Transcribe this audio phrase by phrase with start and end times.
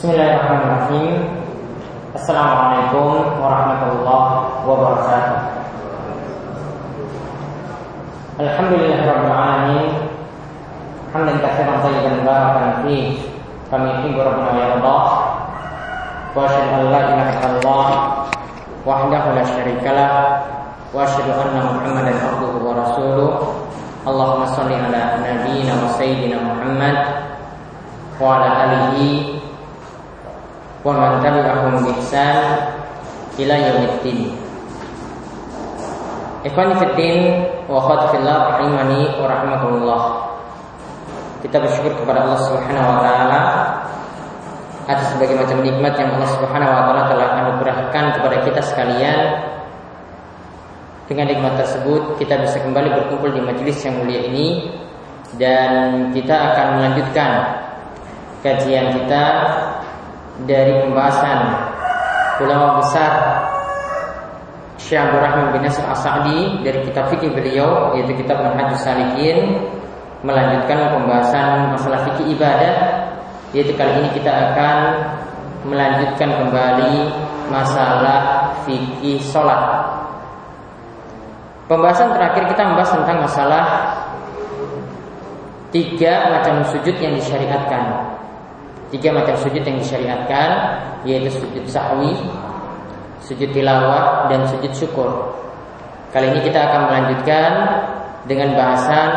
[0.00, 1.28] Bismillahirrahmanirrahim.
[2.16, 5.38] Assalamualaikum warahmatullahi wabarakatuh.
[8.40, 10.08] Alhamdulillahirrahmanirrahim
[11.12, 13.20] Hamdan kathiran tayyiban barakan fi
[13.68, 15.04] Kami ibu Rabbuna ya Allah
[16.32, 17.88] Wa asyhadu an la ilaha illallah
[18.88, 20.12] Wahdahu la syarikalah
[20.96, 23.32] Wa asyhadu anna Muhammadan abduhu wa rasuluh.
[24.08, 26.96] Allahumma salli ala nabiyyina wa sayyidina Muhammad
[28.16, 29.39] Wa ala alihi
[30.80, 32.36] wa man tabi'ahum bi ihsan
[33.36, 34.32] ila yaumiddin.
[36.40, 37.20] Ikhwani fiddin
[37.68, 40.02] wa akhwati fillah rahimani wa rahmatullah.
[41.44, 43.40] Kita bersyukur kepada Allah Subhanahu wa taala
[44.88, 49.20] atas berbagai macam nikmat yang Allah Subhanahu wa taala telah anugerahkan kepada kita sekalian.
[51.04, 54.70] Dengan nikmat tersebut kita bisa kembali berkumpul di majelis yang mulia ini
[55.36, 57.30] dan kita akan melanjutkan
[58.40, 59.24] kajian kita
[60.48, 61.38] dari pembahasan
[62.40, 63.12] ulama besar
[64.80, 69.60] Syekh Abdul Rahman bin Nasir As-Sa'di dari kitab fikih beliau yaitu kitab Manhajus Salikin
[70.24, 72.74] melanjutkan pembahasan masalah fikih ibadah
[73.52, 74.78] yaitu kali ini kita akan
[75.68, 76.96] melanjutkan kembali
[77.52, 79.84] masalah fikih sholat.
[81.68, 83.64] Pembahasan terakhir kita membahas tentang masalah
[85.70, 88.18] tiga macam sujud yang disyariatkan
[88.90, 90.48] tiga macam sujud yang disyariatkan
[91.06, 92.14] yaitu sujud sahwi,
[93.22, 95.10] sujud tilawah dan sujud syukur.
[96.10, 97.52] Kali ini kita akan melanjutkan
[98.26, 99.10] dengan bahasan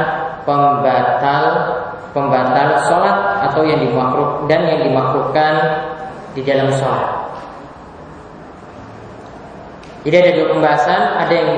[0.46, 1.46] pembatal
[2.14, 3.18] pembatal sholat
[3.50, 5.54] atau yang dimakruh dan yang dimakruhkan
[6.38, 7.26] di dalam sholat.
[10.06, 11.52] Jadi ada dua pembahasan, ada yang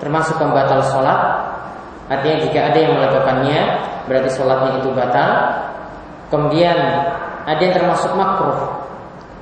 [0.00, 1.20] termasuk pembatal sholat,
[2.08, 3.60] artinya jika ada yang melakukannya
[4.08, 5.30] berarti sholatnya itu batal.
[6.32, 6.76] Kemudian
[7.48, 8.84] ada yang termasuk makruh.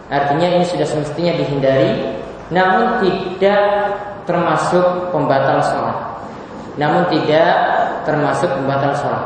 [0.07, 2.23] Artinya ini sudah semestinya dihindari,
[2.55, 3.91] namun tidak
[4.31, 5.99] termasuk pembatal sholat.
[6.79, 7.51] Namun tidak
[8.07, 9.25] termasuk pembatal sholat.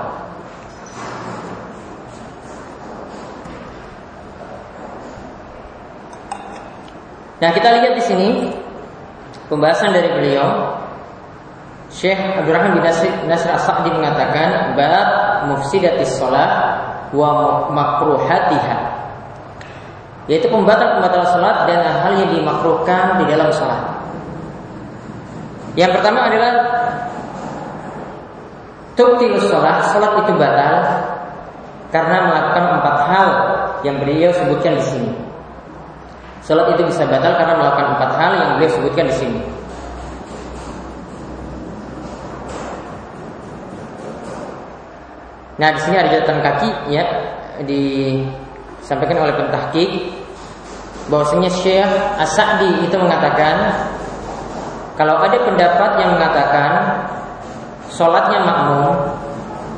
[7.40, 8.28] Nah kita lihat di sini
[9.48, 10.76] pembahasan dari beliau
[11.88, 15.08] Syekh Abdurrahman bin Nasir, Nasir As-Sa'di mengatakan bab
[15.48, 18.78] mufsidatis sholat wa makruhatiha
[20.30, 23.98] yaitu pembatal-pembatal salat dan hal yang dimakruhkan di dalam salat.
[25.74, 26.52] Yang pertama adalah
[28.94, 30.74] tubtilus salat, salat itu batal
[31.90, 33.28] karena melakukan empat hal
[33.82, 35.12] yang beliau sebutkan di sini.
[36.46, 39.40] Salat itu bisa batal karena melakukan empat hal yang beliau sebutkan di sini.
[45.60, 47.04] Nah, di sini ada catatan kaki ya
[47.68, 50.08] disampaikan oleh pentahqiq
[51.12, 53.68] bahwasanya Syekh As-Sa'di itu mengatakan
[54.96, 56.72] kalau ada pendapat yang mengatakan
[57.92, 58.96] sholatnya makmum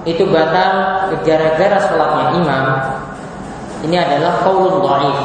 [0.06, 0.70] itu batal
[1.26, 2.66] gara-gara sholatnya imam
[3.82, 5.19] ini adalah qaulun dhaif.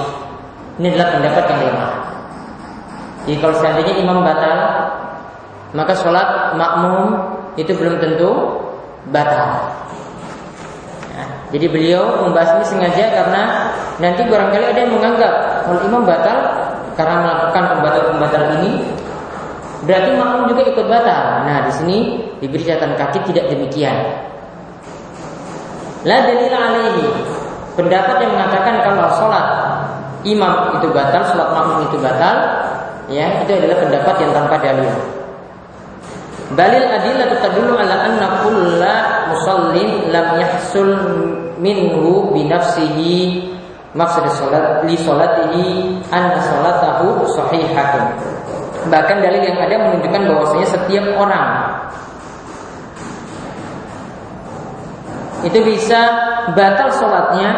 [0.81, 1.94] Ini adalah pendapat yang lemah.
[3.25, 4.59] Jadi kalau seandainya imam batal
[5.78, 7.22] maka sholat makmum
[7.57, 8.29] itu belum tentu
[9.13, 9.69] batal.
[11.48, 13.42] Jadi beliau membahas ini sengaja karena
[14.04, 15.34] nanti barangkali ada yang menganggap
[15.64, 16.38] kalau imam batal
[17.00, 18.72] karena melakukan pembatal-pembatal ini
[19.88, 21.24] berarti makmum juga ikut batal.
[21.48, 21.98] Nah, di sini
[22.44, 23.96] diberi catatan kaki tidak demikian.
[26.04, 27.08] La dalil alaihi.
[27.78, 29.48] Pendapat yang mengatakan kalau sholat
[30.26, 32.36] imam itu batal, sholat makmum itu batal,
[33.08, 34.92] ya itu adalah pendapat yang tanpa dalil.
[36.48, 38.94] Balil adillah tadullu ala anna kulla
[39.47, 40.91] musallin lam yahsul
[41.63, 43.47] minhu bi nafsihi
[43.96, 48.12] maksud salat li salatihi anna salatahu sahihatun.
[48.91, 51.47] Bahkan dalil yang ada menunjukkan bahwasanya setiap orang
[55.47, 56.01] itu bisa
[56.51, 57.51] batal sholatnya.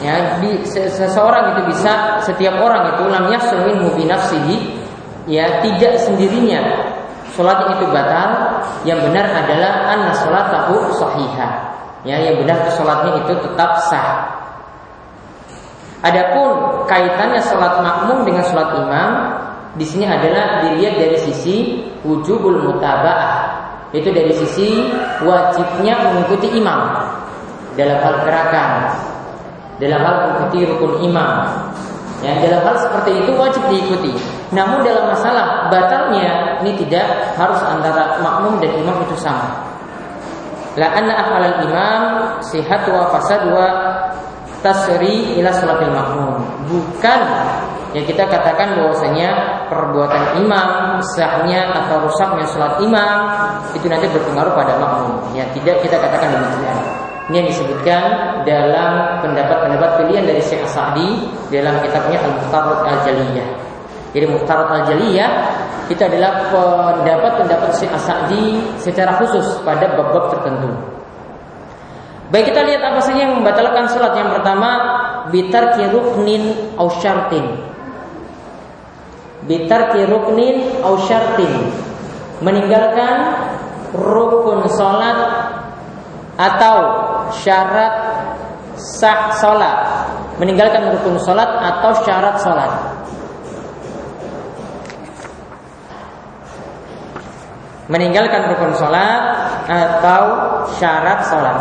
[0.00, 0.34] Ya
[0.66, 4.56] seseorang itu bisa setiap orang itu lam yahsul minhu bi nafsihi
[5.30, 6.91] ya tidak sendirinya
[7.32, 10.12] sholat itu batal yang benar adalah anna
[10.52, 11.52] tahu sahihah.
[12.02, 14.26] Ya yang benar sholatnya itu tetap sah.
[16.02, 19.10] Adapun kaitannya sholat makmum dengan sholat imam
[19.78, 23.62] di sini adalah dilihat dari sisi wujubul mutabaah.
[23.92, 24.88] Itu dari sisi
[25.20, 26.80] wajibnya mengikuti imam
[27.76, 28.70] dalam hal gerakan
[29.80, 31.32] dalam hal mengikuti rukun imam
[32.22, 34.14] Ya, dalam hal seperti itu wajib diikuti.
[34.54, 39.74] Namun dalam masalah batalnya ini tidak harus antara makmum dan imam itu sama.
[40.72, 42.02] la anna af'al imam
[42.40, 43.66] sihat wa fasad wa
[44.62, 46.38] tasri ila salatil makmum.
[46.70, 47.20] Bukan
[47.92, 49.28] yang kita katakan bahwasanya
[49.68, 53.18] perbuatan imam sahnya atau rusaknya salat imam
[53.74, 55.26] itu nanti berpengaruh pada makmum.
[55.34, 57.01] Ya, tidak kita katakan demikian.
[57.30, 58.02] Ini yang disebutkan
[58.42, 63.48] dalam pendapat-pendapat pilihan dari Syekh Sa'di dalam kitabnya Al-Muhtarat Al-Jaliyah.
[64.10, 65.30] Jadi Muhtarat Al-Jaliyah
[65.86, 70.74] itu adalah pendapat-pendapat Syekh Sa'di secara khusus pada bab-bab tertentu.
[72.32, 74.16] Baik kita lihat apa saja yang membatalkan salat.
[74.16, 74.70] Yang pertama,
[75.28, 77.44] bitar kiruknin au syartin.
[79.44, 81.70] Bitar kiruknin au syartin.
[82.40, 83.36] Meninggalkan
[83.92, 85.18] rukun salat
[86.40, 86.76] atau
[87.40, 87.94] syarat
[88.76, 89.78] sah salat.
[90.36, 92.72] Meninggalkan rukun salat atau syarat salat.
[97.88, 99.22] Meninggalkan rukun salat
[99.68, 100.22] atau
[100.76, 101.58] syarat salat.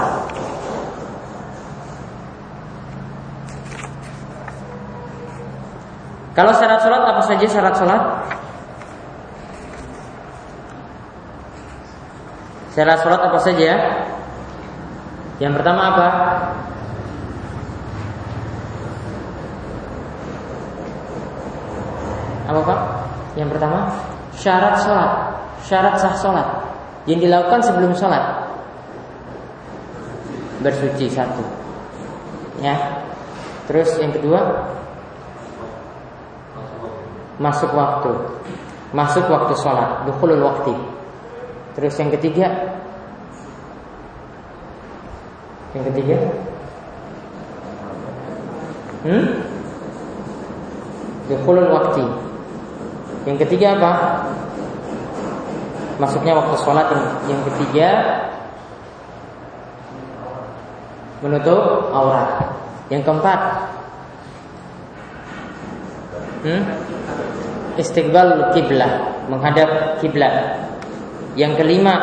[6.32, 8.04] Kalau syarat sholat apa saja syarat sholat?
[12.72, 13.72] Syarat sholat apa saja?
[15.42, 16.08] Yang pertama apa?
[22.46, 22.80] Apa Pak?
[23.34, 23.80] Yang pertama
[24.38, 25.12] syarat sholat,
[25.66, 26.48] syarat sah sholat.
[27.10, 28.54] Yang dilakukan sebelum sholat.
[30.62, 31.42] Bersuci satu,
[32.62, 33.02] ya.
[33.66, 34.70] Terus yang kedua?
[37.42, 38.14] Masuk waktu.
[38.94, 40.06] Masuk waktu sholat.
[40.06, 41.02] Dukhulul waktu
[41.72, 42.71] terus yang ketiga
[45.72, 46.18] yang ketiga?
[49.02, 49.26] Hmm?
[51.32, 52.04] Dukhulul waktu
[53.26, 53.92] yang ketiga apa?
[56.02, 57.90] Masuknya waktu sholat yang, yang ketiga
[61.22, 62.50] menutup aurat.
[62.90, 63.40] Yang keempat?
[66.42, 66.64] Hmm?
[67.80, 70.60] istiqbal kiblah, menghadap kiblat.
[71.40, 71.96] Yang kelima,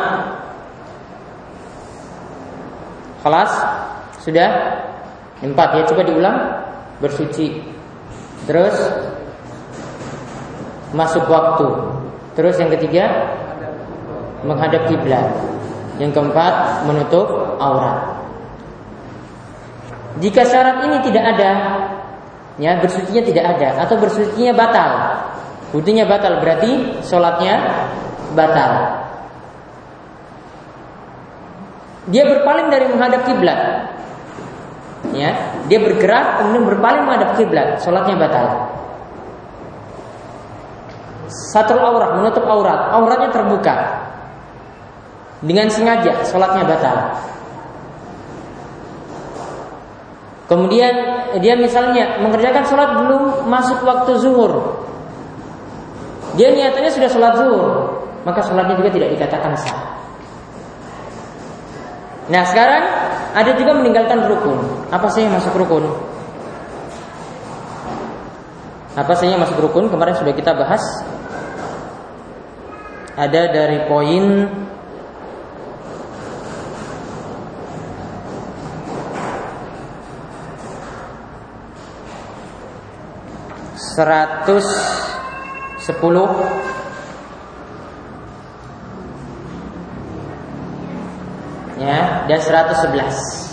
[3.23, 3.51] kelas?
[4.23, 4.49] Sudah?
[5.39, 6.37] Empat ya coba diulang.
[6.99, 7.63] Bersuci.
[8.47, 8.75] Terus?
[10.91, 11.67] Masuk waktu.
[12.35, 13.05] Terus yang ketiga?
[14.43, 15.27] Menghadap kiblat.
[15.99, 17.27] Yang keempat menutup
[17.59, 18.19] aurat.
[20.19, 21.51] Jika syarat ini tidak ada
[22.59, 24.91] ya bersucinya tidak ada atau bersucinya batal.
[25.71, 27.87] Wudhunya batal berarti sholatnya
[28.35, 28.71] batal.
[32.09, 33.59] Dia berpaling dari menghadap kiblat.
[35.13, 35.31] Ya,
[35.71, 38.45] dia bergerak kemudian berpaling menghadap kiblat, sholatnya batal.
[41.53, 43.75] Satu aurat menutup aurat, auratnya terbuka.
[45.39, 46.97] Dengan sengaja sholatnya batal.
[50.49, 50.93] Kemudian
[51.37, 54.81] dia misalnya mengerjakan sholat belum masuk waktu zuhur,
[56.33, 57.65] dia niatannya sudah sholat zuhur,
[58.25, 59.88] maka sholatnya juga tidak dikatakan sah.
[62.29, 62.83] Nah sekarang
[63.33, 64.89] ada juga meninggalkan rukun.
[64.93, 65.85] Apa sih yang masuk rukun?
[68.93, 69.89] Apa sih yang masuk rukun?
[69.89, 70.81] Kemarin sudah kita bahas.
[73.17, 74.47] Ada dari poin
[83.75, 84.63] seratus
[85.83, 86.78] 10
[91.79, 93.49] ya dan 111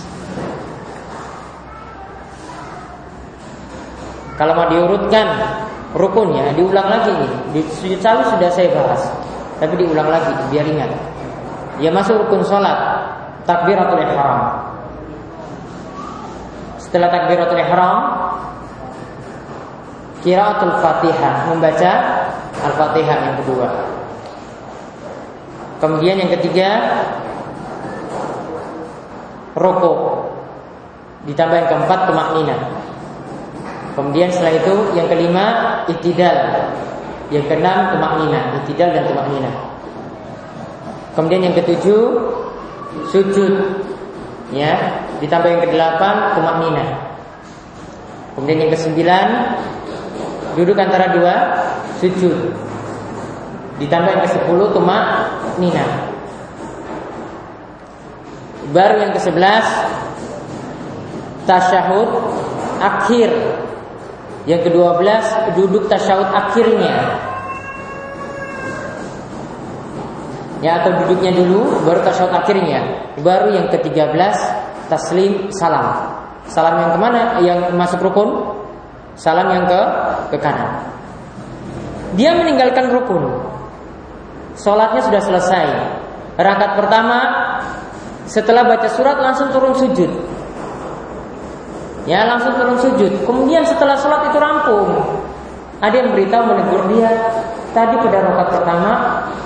[4.36, 5.26] kalau mau diurutkan
[5.96, 7.12] rukunnya diulang lagi.
[7.16, 9.02] Nih di sujud sawi sudah saya bahas
[9.56, 10.92] tapi diulang lagi biar ingat.
[11.80, 12.76] Ya masuk rukun sholat
[13.48, 14.40] takbiratul ihram.
[16.76, 17.96] Setelah takbiratul ihram
[20.20, 21.92] kiraatul fatihah membaca
[22.56, 23.68] Al-Fatihah yang kedua.
[25.76, 26.68] Kemudian yang ketiga
[29.56, 30.28] rokok
[31.26, 32.60] ditambah yang keempat kemakninan.
[33.96, 35.46] Kemudian setelah itu yang kelima
[35.88, 36.36] itidal,
[37.32, 39.54] yang keenam kemakninan, itidal dan kemakninan.
[41.16, 42.04] Kemudian yang ketujuh
[43.08, 43.54] sujud,
[44.52, 44.76] ya
[45.24, 46.88] ditambah yang kedelapan kemakninan.
[48.36, 49.28] Kemudian yang kesembilan
[50.60, 51.34] duduk antara dua
[51.96, 52.52] sujud.
[53.80, 55.04] Ditambah yang ke-10 tumak
[55.56, 56.15] nina.
[58.74, 59.66] Baru yang ke-11
[61.46, 62.10] tasyahud
[62.82, 63.30] akhir.
[64.46, 65.08] Yang ke-12
[65.58, 66.96] duduk tasyahud akhirnya.
[70.64, 72.80] ya atau duduknya dulu baru tasyahud akhirnya.
[73.20, 74.16] Baru yang ke-13
[74.90, 76.16] taslim salam.
[76.46, 77.22] Salam yang ke mana?
[77.42, 78.54] Yang masuk rukun?
[79.18, 79.80] Salam yang ke
[80.34, 80.82] ke kanan.
[82.14, 83.24] Dia meninggalkan rukun.
[84.56, 85.66] Sholatnya sudah selesai.
[86.36, 87.18] Rakaat pertama
[88.26, 90.10] setelah baca surat langsung turun sujud
[92.06, 94.90] ya langsung turun sujud kemudian setelah sholat itu rampung
[95.78, 97.10] ada yang beritahu menegur dia
[97.76, 98.92] Tadi pada rakaat pertama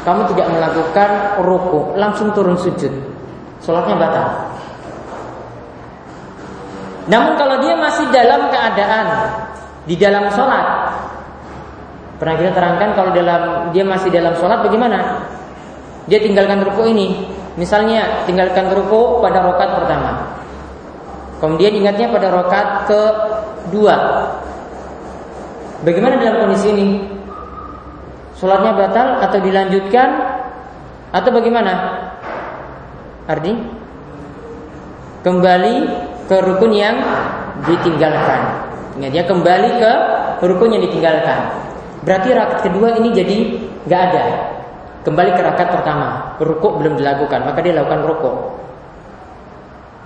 [0.06, 1.10] kamu tidak melakukan
[1.42, 2.94] ruku, langsung turun sujud.
[3.58, 4.26] Sholatnya batal.
[7.10, 9.06] Namun kalau dia masih dalam keadaan
[9.82, 10.94] di dalam sholat,
[12.22, 15.26] pernah kita terangkan kalau dalam dia masih dalam sholat bagaimana?
[16.06, 17.26] Dia tinggalkan ruku ini,
[17.61, 20.40] misalnya tinggalkan ruku pada rokat pertama,
[21.45, 23.97] kemudian ingatnya pada rokat kedua.
[25.81, 26.88] Bagaimana dalam kondisi ini?
[28.40, 30.09] Sholatnya batal atau dilanjutkan
[31.12, 31.73] Atau bagaimana?
[33.29, 33.52] Ardi
[35.21, 35.76] Kembali
[36.25, 36.97] ke rukun yang
[37.69, 38.40] ditinggalkan
[38.97, 39.93] Ingat ya kembali ke
[40.40, 41.52] rukun yang ditinggalkan
[42.00, 43.37] Berarti rakaat kedua ini jadi
[43.85, 44.25] nggak ada
[45.00, 48.61] Kembali ke rakaat pertama Rukuk belum dilakukan Maka dia lakukan rukuk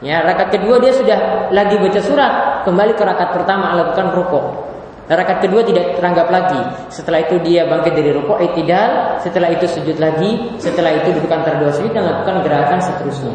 [0.04, 2.32] Ya, rakaat kedua dia sudah lagi baca surat,
[2.68, 4.44] kembali ke rakaat pertama lakukan rukuk.
[5.08, 6.60] Rakaat kedua tidak teranggap lagi.
[6.92, 11.56] Setelah itu dia bangkit dari rukuk itidal, setelah itu sujud lagi, setelah itu duduk antara
[11.56, 13.32] dua sujud dan lakukan gerakan seterusnya.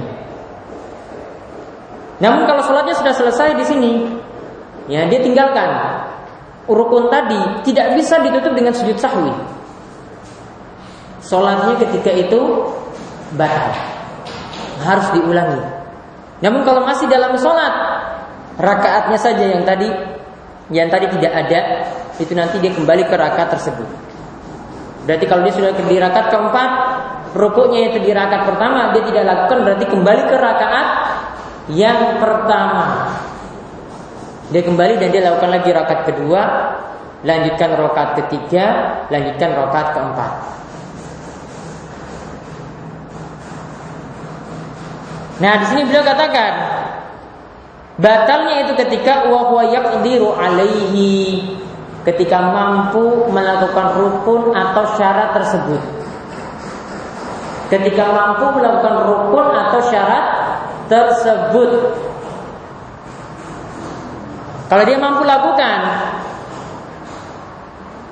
[2.21, 3.91] Namun kalau sholatnya sudah selesai di sini,
[4.85, 5.69] ya dia tinggalkan
[6.69, 9.33] rukun tadi tidak bisa ditutup dengan sujud sahwi.
[11.29, 12.41] Sholatnya ketika itu
[13.37, 13.69] batal,
[14.81, 15.61] harus diulangi.
[16.41, 17.69] Namun kalau masih dalam sholat,
[18.57, 19.93] rakaatnya saja yang tadi
[20.73, 21.85] yang tadi tidak ada
[22.17, 23.85] itu nanti dia kembali ke rakaat tersebut.
[25.05, 26.71] Berarti kalau dia sudah di rakaat keempat,
[27.37, 30.87] rukuknya itu di rakaat pertama dia tidak lakukan berarti kembali ke rakaat
[31.69, 32.85] yang pertama.
[34.49, 36.41] Dia kembali dan dia lakukan lagi rakaat kedua,
[37.21, 38.65] lanjutkan rakaat ketiga,
[39.13, 40.58] lanjutkan rakaat keempat.
[45.39, 46.53] Nah, di sini beliau katakan
[47.99, 51.43] Batalnya itu ketika wa huwa yaqdiru alaihi
[52.07, 55.83] ketika mampu melakukan rukun atau syarat tersebut.
[57.67, 60.25] Ketika mampu melakukan rukun atau syarat
[60.87, 61.91] tersebut.
[64.71, 65.79] Kalau dia mampu lakukan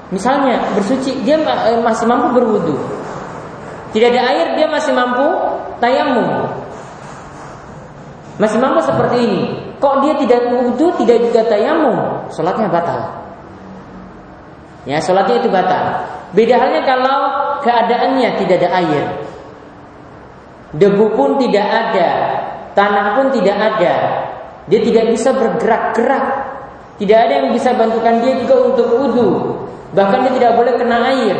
[0.07, 2.79] Misalnya bersuci dia eh, masih mampu berwudu.
[3.91, 5.27] Tidak ada air dia masih mampu
[5.84, 6.47] tayamum.
[8.38, 9.41] Masih mampu seperti ini.
[9.77, 11.98] Kok dia tidak wudhu, tidak juga tayamum,
[12.34, 13.01] sholatnya batal.
[14.86, 16.06] Ya, sholatnya itu batal.
[16.34, 17.20] Beda halnya kalau
[17.62, 19.06] keadaannya tidak ada air.
[20.77, 22.10] Debu pun tidak ada,
[22.77, 23.96] tanah pun tidak ada.
[24.67, 26.25] Dia tidak bisa bergerak-gerak.
[26.98, 29.29] Tidak ada yang bisa bantukan dia juga untuk wudhu.
[29.94, 31.38] Bahkan dia tidak boleh kena air.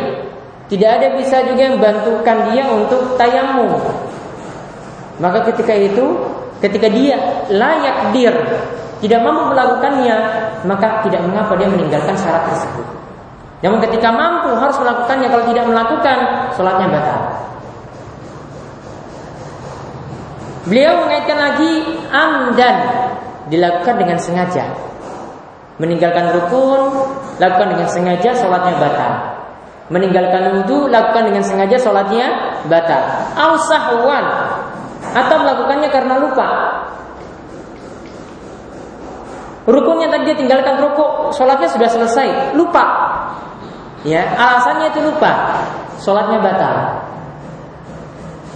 [0.70, 3.74] Tidak ada bisa juga yang bantukan dia untuk tayamum.
[5.18, 6.06] Maka ketika itu
[6.58, 8.34] Ketika dia layak dir
[8.98, 10.16] tidak mampu melakukannya,
[10.66, 12.86] maka tidak mengapa dia meninggalkan syarat tersebut.
[13.62, 16.18] Namun ketika mampu harus melakukannya, kalau tidak melakukan,
[16.54, 17.20] sholatnya batal.
[20.66, 21.72] Beliau mengaitkan lagi
[22.10, 22.76] amdan
[23.48, 24.66] dilakukan dengan sengaja.
[25.78, 26.80] Meninggalkan rukun,
[27.38, 29.12] lakukan dengan sengaja, sholatnya batal.
[29.88, 33.00] Meninggalkan wudhu, lakukan dengan sengaja, sholatnya batal.
[33.32, 34.26] Al sahwan
[35.14, 36.48] atau melakukannya karena lupa.
[39.68, 42.84] Rukunnya tadi dia tinggalkan rukuk, sholatnya sudah selesai, lupa.
[44.00, 45.60] Ya, alasannya itu lupa,
[46.00, 46.76] sholatnya batal.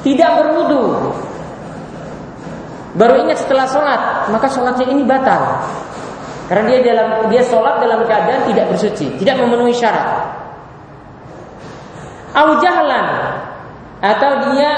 [0.00, 1.12] Tidak berwudu,
[2.97, 4.00] baru ingat setelah sholat,
[4.32, 5.61] maka sholatnya ini batal.
[6.49, 10.32] Karena dia dalam dia sholat dalam keadaan tidak bersuci, tidak memenuhi syarat.
[12.32, 12.56] Au
[14.02, 14.71] atau dia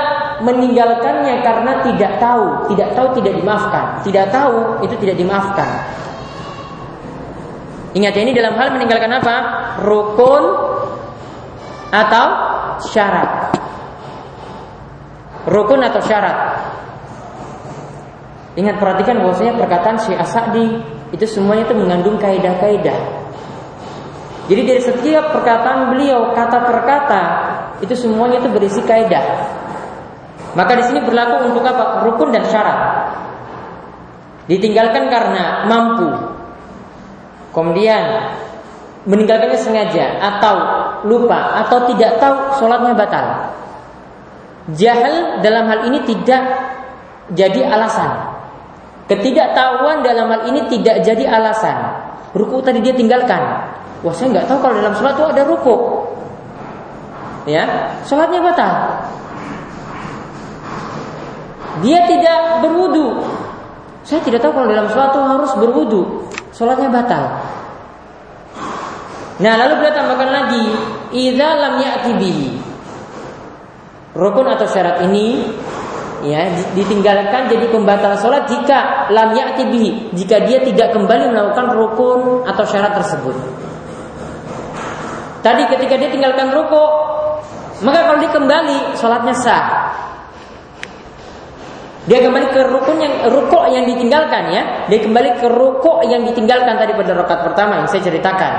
[0.45, 5.71] meninggalkannya karena tidak tahu, tidak tahu tidak dimaafkan, tidak tahu itu tidak dimaafkan.
[7.97, 9.37] Ingat ya, ini dalam hal meninggalkan apa?
[9.81, 10.45] Rukun
[11.95, 12.27] atau
[12.91, 13.55] syarat.
[15.49, 16.39] Rukun atau syarat.
[18.59, 20.67] Ingat perhatikan bahwasanya perkataan Syekh Asadi
[21.15, 22.99] itu semuanya itu mengandung kaidah-kaidah.
[24.51, 27.25] Jadi dari setiap perkataan beliau kata per kata
[27.83, 29.25] itu semuanya itu berisi kaidah.
[30.55, 32.07] Maka di sini berlaku untuk apa?
[32.07, 32.79] Rukun dan syarat.
[34.47, 36.09] Ditinggalkan karena mampu.
[37.51, 38.35] Kemudian
[39.05, 40.57] meninggalkannya sengaja atau
[41.07, 43.27] lupa atau tidak tahu sholatnya batal.
[44.73, 46.43] Jahil dalam hal ini tidak
[47.35, 48.37] jadi alasan.
[49.05, 51.77] Ketidaktahuan dalam hal ini tidak jadi alasan.
[52.33, 53.41] Ruku tadi dia tinggalkan.
[54.01, 55.77] Wah saya nggak tahu kalau dalam sholat itu ada ruku.
[57.45, 58.73] Ya, sholatnya batal.
[61.85, 63.21] Dia tidak berwudu.
[64.05, 66.03] Saya tidak tahu kalau dalam sholat itu harus berwudu.
[66.57, 67.25] Sholatnya batal.
[69.43, 70.65] Nah, lalu beliau tambahkan lagi,
[71.11, 72.49] idza lam ya'ti bihi.
[74.15, 75.43] Rukun atau syarat ini
[76.25, 82.21] ya ditinggalkan jadi pembatal sholat jika lam ya'ti bihi, jika dia tidak kembali melakukan rukun
[82.47, 83.35] atau syarat tersebut.
[85.43, 87.14] Tadi ketika dia tinggalkan rukuk,
[87.83, 89.67] maka kalau dia kembali sholatnya sah.
[92.05, 94.63] Dia kembali ke rukun yang rukuk yang ditinggalkan ya.
[94.93, 98.53] Dia kembali ke rukuk yang ditinggalkan tadi pada rakaat pertama yang saya ceritakan.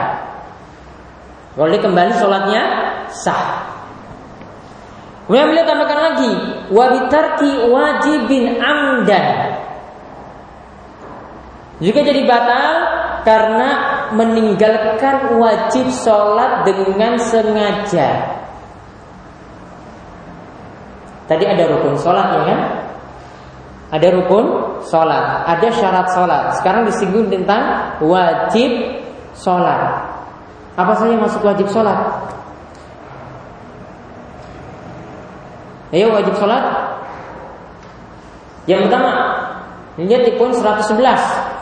[1.55, 2.63] Kalau dia kembali sholatnya
[3.13, 3.71] sah.
[5.25, 6.31] Kemudian beliau tambahkan lagi,
[6.69, 9.57] wabitarki wajibin amdan.
[11.81, 12.71] Juga jadi batal
[13.25, 13.69] karena
[14.13, 18.41] meninggalkan wajib sholat dengan sengaja.
[21.25, 22.59] Tadi ada rukun sholat ya kan?
[23.93, 24.45] Ada rukun
[24.85, 26.43] sholat, ada syarat sholat.
[26.61, 29.01] Sekarang disinggung tentang wajib
[29.33, 30.05] sholat.
[30.75, 31.97] Apa saja masuk wajib sholat?
[35.95, 36.63] Ayo wajib sholat.
[38.67, 39.11] Yang pertama,
[40.01, 41.54] lihat di poin 111.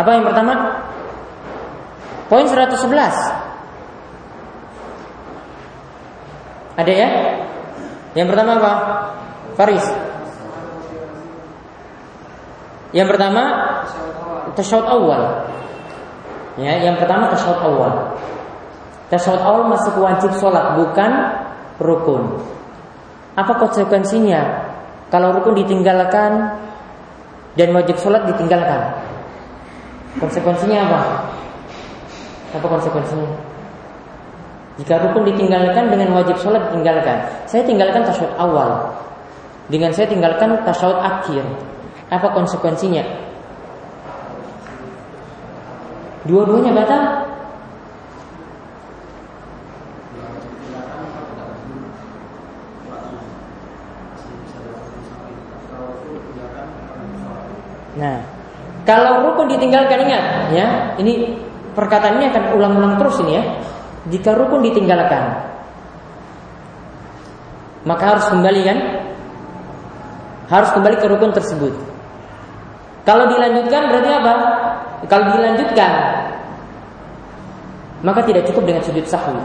[0.00, 0.80] Apa yang pertama?
[2.32, 2.72] Poin 111.
[6.80, 7.08] Ada ya?
[8.16, 8.72] Yang pertama apa?
[9.60, 9.84] Faris.
[12.96, 13.42] Yang pertama
[14.56, 15.22] tasyahud awal.
[16.56, 18.16] Ya, yang pertama tasyahud awal.
[19.12, 21.12] Tasyahud awal masuk wajib sholat bukan
[21.76, 22.40] rukun.
[23.36, 24.72] Apa konsekuensinya?
[25.12, 26.56] Kalau rukun ditinggalkan
[27.58, 29.09] dan wajib sholat ditinggalkan,
[30.18, 31.00] konsekuensinya apa?
[32.58, 33.30] Apa konsekuensinya?
[34.80, 38.96] Jika rukun ditinggalkan dengan wajib sholat ditinggalkan, saya tinggalkan tasyahud awal,
[39.68, 41.44] dengan saya tinggalkan tasyahud akhir,
[42.08, 43.04] apa konsekuensinya?
[46.24, 47.02] Dua-duanya batal.
[58.00, 58.24] Nah,
[58.90, 60.66] kalau rukun ditinggalkan ingat ya,
[60.98, 61.38] ini
[61.78, 63.44] perkataan ini akan ulang-ulang terus ini ya.
[64.10, 65.46] Jika rukun ditinggalkan,
[67.86, 68.78] maka harus kembali kan?
[70.50, 71.70] Harus kembali ke rukun tersebut.
[73.06, 74.34] Kalau dilanjutkan berarti apa?
[75.06, 75.92] Kalau dilanjutkan
[78.02, 79.38] maka tidak cukup dengan sujud sahwi.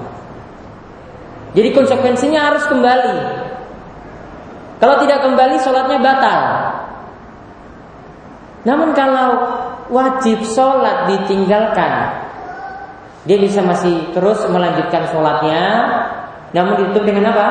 [1.54, 3.16] Jadi konsekuensinya harus kembali.
[4.82, 6.42] Kalau tidak kembali sholatnya batal.
[8.66, 9.46] Namun kalau
[9.94, 12.26] wajib sholat ditinggalkan,
[13.30, 15.62] dia bisa masih terus melanjutkan sholatnya,
[16.54, 17.48] namun ditutup dengan apa?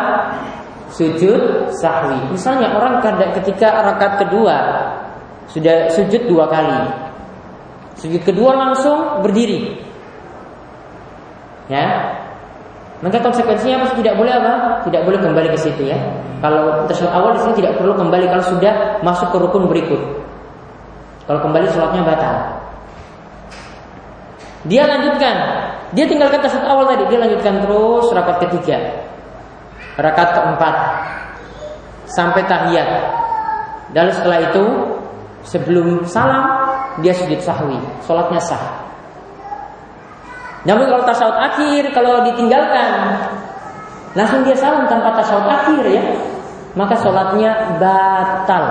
[0.95, 2.35] Sujud sahwi.
[2.35, 3.03] Misalnya orang
[3.35, 4.59] ketika rakaat kedua
[5.51, 6.83] sudah sujud dua kali.
[7.99, 9.79] Sujud kedua langsung berdiri.
[11.71, 12.15] Ya.
[13.03, 13.99] Maka konsekuensinya apa?
[13.99, 14.53] Tidak boleh apa?
[14.87, 15.99] Tidak boleh kembali ke situ ya.
[16.41, 20.24] Kalau tersebut awal di sini tidak perlu kembali kalau sudah masuk ke rukun berikut.
[21.25, 22.37] Kalau kembali sholatnya batal.
[24.69, 25.37] Dia lanjutkan.
[25.93, 27.05] Dia tinggalkan tasawuf awal tadi.
[27.09, 28.77] Dia lanjutkan terus rakaat ketiga.
[29.97, 30.75] Rakaat keempat.
[32.09, 32.89] Sampai tahiyat.
[33.95, 34.65] Dan setelah itu
[35.47, 36.45] sebelum salam
[37.01, 38.83] dia sujud sahwi, sholatnya sah.
[40.65, 43.21] Namun kalau tasawuf akhir kalau ditinggalkan
[44.17, 46.03] langsung dia salam tanpa tasawuf akhir ya,
[46.75, 48.65] maka sholatnya batal.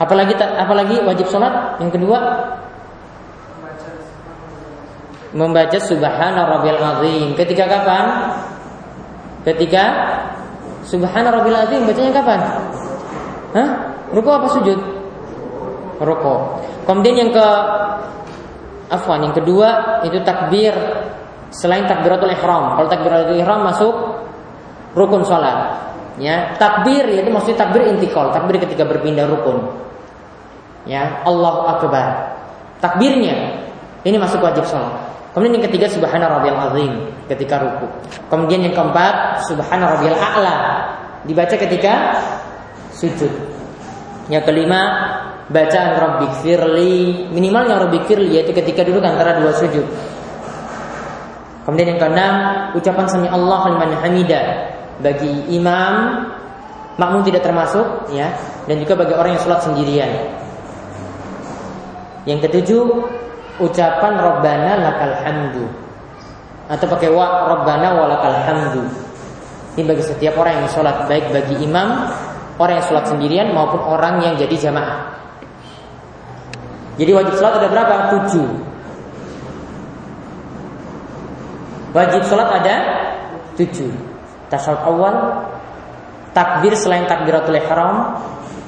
[0.00, 2.18] Apalagi apalagi wajib sholat yang kedua
[5.36, 7.36] membaca subhana rabbil azim.
[7.36, 8.04] Ketika kapan?
[9.44, 9.84] Ketika
[10.90, 12.40] Subhana rabbil azim bacanya kapan?
[13.52, 13.68] Hah?
[14.10, 14.78] Ruku apa sujud?
[16.00, 16.34] Ruku.
[16.88, 17.46] Kemudian yang ke
[18.88, 20.72] afwan, yang kedua itu takbir
[21.52, 22.80] selain takbiratul ihram.
[22.80, 23.94] Kalau takbiratul ihram masuk
[24.96, 25.78] rukun salat.
[26.18, 29.62] Ya, takbir itu maksudnya takbir intikal, takbir ketika berpindah rukun.
[30.88, 32.36] Ya, Allahu akbar.
[32.80, 33.68] Takbirnya
[34.04, 35.10] ini masuk wajib salat.
[35.30, 36.92] Kemudian yang ketiga subhana rabbiyal azim
[37.30, 37.86] ketika ruku.
[38.26, 40.56] Kemudian yang keempat subhana rabbiyal a'la
[41.22, 42.18] dibaca ketika
[42.90, 43.30] sujud.
[44.26, 44.80] Yang kelima,
[45.50, 49.86] bacaan Rabbik firli minimalnya Rabbik firli yaitu ketika duduk antara dua sujud.
[51.66, 52.34] Kemudian yang keenam,
[52.74, 54.42] ucapan sami Allah liman hamida
[54.98, 56.26] bagi imam
[56.98, 58.34] makmum tidak termasuk ya
[58.66, 60.10] dan juga bagi orang yang sholat sendirian.
[62.28, 62.84] Yang ketujuh,
[63.60, 65.66] ucapan Rabbana lakal hamdu
[66.70, 68.86] atau pakai wa Rabbana walakal hamdu.
[69.74, 72.06] Ini bagi setiap orang yang sholat baik bagi imam,
[72.62, 75.18] orang yang sholat sendirian maupun orang yang jadi jamaah.
[76.94, 77.94] Jadi wajib sholat ada berapa?
[78.14, 78.48] Tujuh.
[81.90, 82.76] Wajib sholat ada
[83.58, 83.90] tujuh.
[84.46, 85.14] Tasawuf awal,
[86.34, 88.18] takbir selain takbiratul ihram,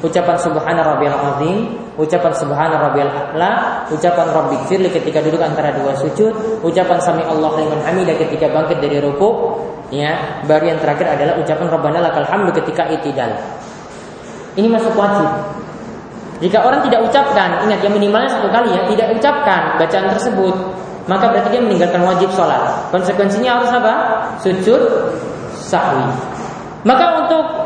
[0.02, 5.94] ucapan subhana rabbiyal azim, ucapan subhana rabbiyal a'la, ucapan rabbik firli ketika duduk antara dua
[5.94, 9.56] sujud, ucapan sami Allah liman hamidah ketika bangkit dari ruku,
[9.94, 10.42] ya.
[10.44, 13.30] Baru yang terakhir adalah ucapan rabbana lakal hamdu ketika itidal.
[14.58, 15.30] Ini masuk wajib.
[16.42, 20.54] Jika orang tidak ucapkan, ingat yang minimalnya satu kali ya, tidak ucapkan bacaan tersebut,
[21.06, 22.90] maka berarti dia meninggalkan wajib sholat.
[22.90, 23.94] Konsekuensinya harus apa?
[24.42, 24.82] Sujud
[25.54, 26.02] sahwi.
[26.82, 27.61] Maka untuk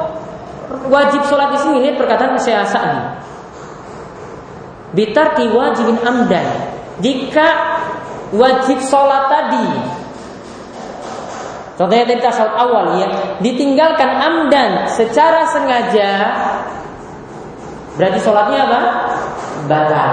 [0.89, 3.01] wajib sholat di sini lihat perkataan Syekh Sa'di.
[4.97, 6.47] Bitarti wajibin amdan.
[7.05, 7.49] Jika
[8.33, 9.69] wajib sholat tadi
[11.77, 13.09] Contohnya tadi tasawuf awal ya
[13.45, 16.11] Ditinggalkan amdan secara sengaja
[18.01, 18.81] Berarti sholatnya apa?
[19.69, 20.13] Batal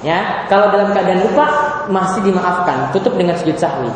[0.00, 1.44] Ya, kalau dalam keadaan lupa
[1.92, 3.92] masih dimaafkan, tutup dengan sujud sahwi.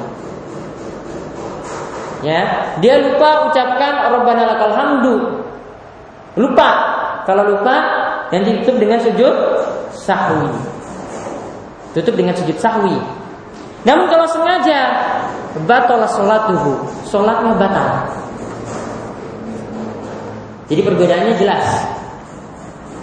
[2.25, 5.45] Ya, dia lupa ucapkan Rabbana lakal hamdu.
[6.41, 6.71] Lupa.
[7.29, 7.77] Kalau lupa
[8.33, 9.35] nanti tutup dengan sujud
[9.93, 10.49] sahwi.
[11.93, 12.97] Tutup dengan sujud sahwi.
[13.85, 14.81] Namun kalau sengaja
[15.69, 17.89] batal salatuhu, salatnya batal.
[20.73, 21.94] Jadi perbedaannya jelas.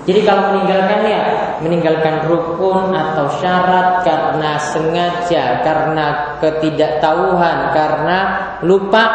[0.02, 1.20] Jadi kalau meninggalkannya,
[1.62, 6.06] meninggalkan rukun atau syarat karena sengaja, karena
[6.42, 8.18] ketidaktahuan, karena
[8.66, 9.06] lupa,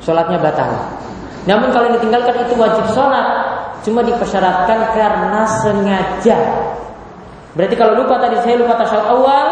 [0.00, 0.72] sholatnya batal.
[1.44, 3.28] Namun kalau ditinggalkan itu wajib sholat,
[3.84, 6.38] cuma dipersyaratkan karena sengaja.
[7.52, 9.48] Berarti kalau lupa tadi saya lupa tasyahud awal,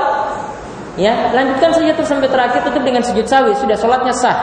[0.97, 4.39] ya lanjutkan saja terus sampai terakhir tutup dengan sujud sawi, sudah sholatnya sah.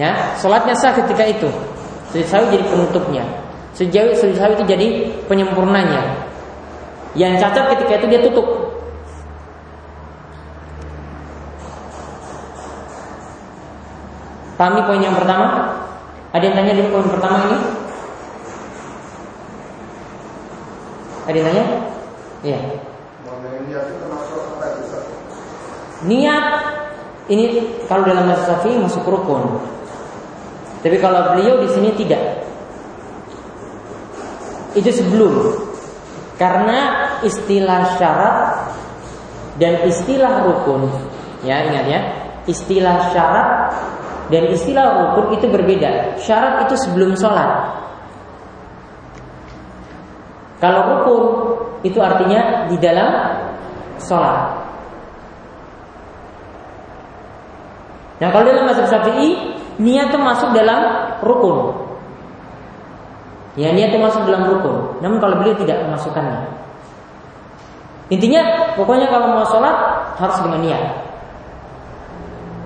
[0.00, 1.52] Ya, sholatnya sah ketika itu.
[2.12, 3.24] Sujud sawi jadi penutupnya.
[3.72, 4.86] Sejauh sujud sawi itu jadi
[5.24, 6.28] penyempurnanya.
[7.16, 8.46] Yang cacat ketika itu dia tutup.
[14.60, 15.72] Pahami poin yang pertama?
[16.36, 17.58] Ada yang tanya di poin pertama ini?
[21.32, 21.64] Ada yang tanya?
[22.44, 22.60] Iya.
[26.02, 26.46] Niat
[27.32, 27.44] ini
[27.88, 29.64] kalau dalam bahasa Syafi'i masuk rukun.
[30.82, 32.42] Tapi kalau beliau di sini tidak.
[34.74, 35.62] Itu sebelum.
[36.36, 38.38] Karena istilah syarat
[39.62, 40.90] dan istilah rukun,
[41.46, 42.00] ya ingat ya,
[42.50, 43.70] istilah syarat
[44.26, 46.18] dan istilah rukun itu berbeda.
[46.18, 47.78] Syarat itu sebelum sholat.
[50.58, 51.24] Kalau rukun
[51.86, 53.38] itu artinya di dalam
[54.02, 54.62] sholat.
[58.18, 60.80] Nah kalau dalam mazhab syafi'i niat itu masuk dalam
[61.24, 61.56] rukun.
[63.56, 65.00] Ya niat itu masuk dalam rukun.
[65.04, 66.40] Namun kalau beliau tidak memasukkannya.
[68.12, 69.76] Intinya pokoknya kalau mau sholat
[70.20, 70.82] harus dengan niat.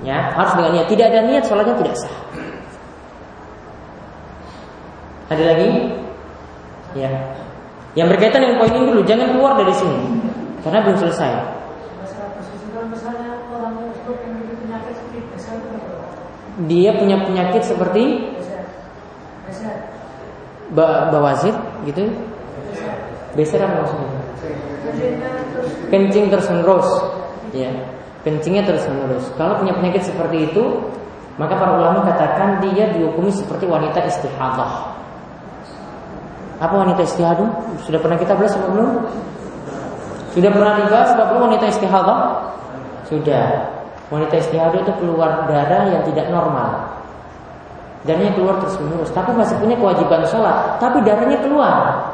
[0.03, 0.87] Ya harus dengan niat.
[0.91, 2.17] Tidak ada niat sholatnya tidak sah.
[5.27, 5.69] Ada lagi?
[6.95, 7.11] Ya.
[7.99, 9.99] Yang berkaitan dengan poin ini dulu, jangan keluar dari sini
[10.63, 11.56] karena belum selesai.
[16.65, 18.33] Dia punya penyakit seperti
[20.73, 21.53] bawazir
[21.85, 22.09] gitu.
[23.37, 24.11] Beser apa maksudnya?
[25.93, 26.89] Kencing terus menerus.
[27.53, 27.71] Ya
[28.27, 29.31] kencingnya terus menerus.
[29.39, 30.83] Kalau punya penyakit seperti itu
[31.39, 34.99] maka para ulama katakan dia dihukumi seperti wanita istihadah.
[36.59, 37.79] Apa wanita istihadah?
[37.87, 39.07] Sudah pernah kita bahas belum
[40.35, 42.21] sudah pernah dibahas apa belum wanita istihadah?
[43.07, 43.45] Sudah
[44.07, 46.95] Wanita istihadah itu keluar darah yang tidak normal.
[48.07, 52.07] Darahnya keluar terus menerus, tapi masih punya kewajiban sholat, tapi darahnya keluar.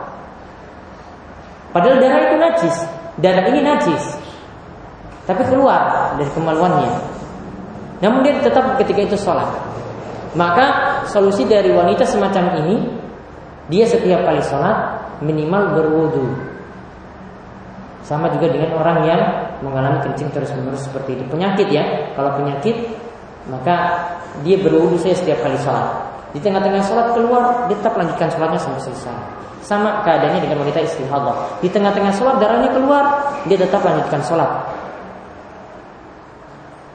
[1.77, 2.77] Padahal darah itu najis,
[3.21, 4.05] darah ini najis,
[5.29, 6.93] tapi keluar dari kemaluannya.
[8.01, 9.47] Namun dia tetap ketika itu sholat.
[10.33, 10.65] Maka
[11.13, 12.89] solusi dari wanita semacam ini,
[13.69, 16.27] dia setiap kali sholat minimal berwudu.
[18.03, 19.21] Sama juga dengan orang yang
[19.63, 21.25] mengalami kencing terus menerus seperti itu.
[21.31, 22.13] Penyakit ya.
[22.19, 22.77] Kalau penyakit
[23.51, 24.07] maka
[24.47, 26.13] dia berwudu saya setiap kali sholat.
[26.33, 29.19] Di tengah-tengah sholat keluar, dia tetap lanjutkan sholatnya sampai selesai.
[29.63, 31.61] Sama keadaannya dengan wanita istihadah.
[31.61, 33.05] Di tengah-tengah sholat darahnya keluar,
[33.47, 34.51] dia tetap lanjutkan sholat.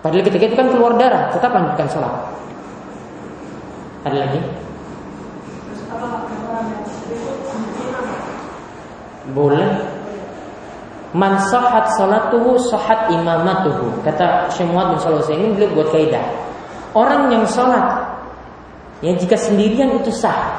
[0.02, 2.14] Padahal ketika itu kan keluar darah, tetap lanjutkan sholat.
[4.08, 4.40] Ada lagi?
[9.36, 9.68] Boleh.
[11.16, 14.04] Man sahat salatuhu sahat imamatuhu.
[14.04, 16.26] Kata Syekh Muhammad bin ini beliau buat kaidah.
[16.92, 18.18] Orang yang sholat
[18.98, 20.58] Ya jika sendirian itu sah.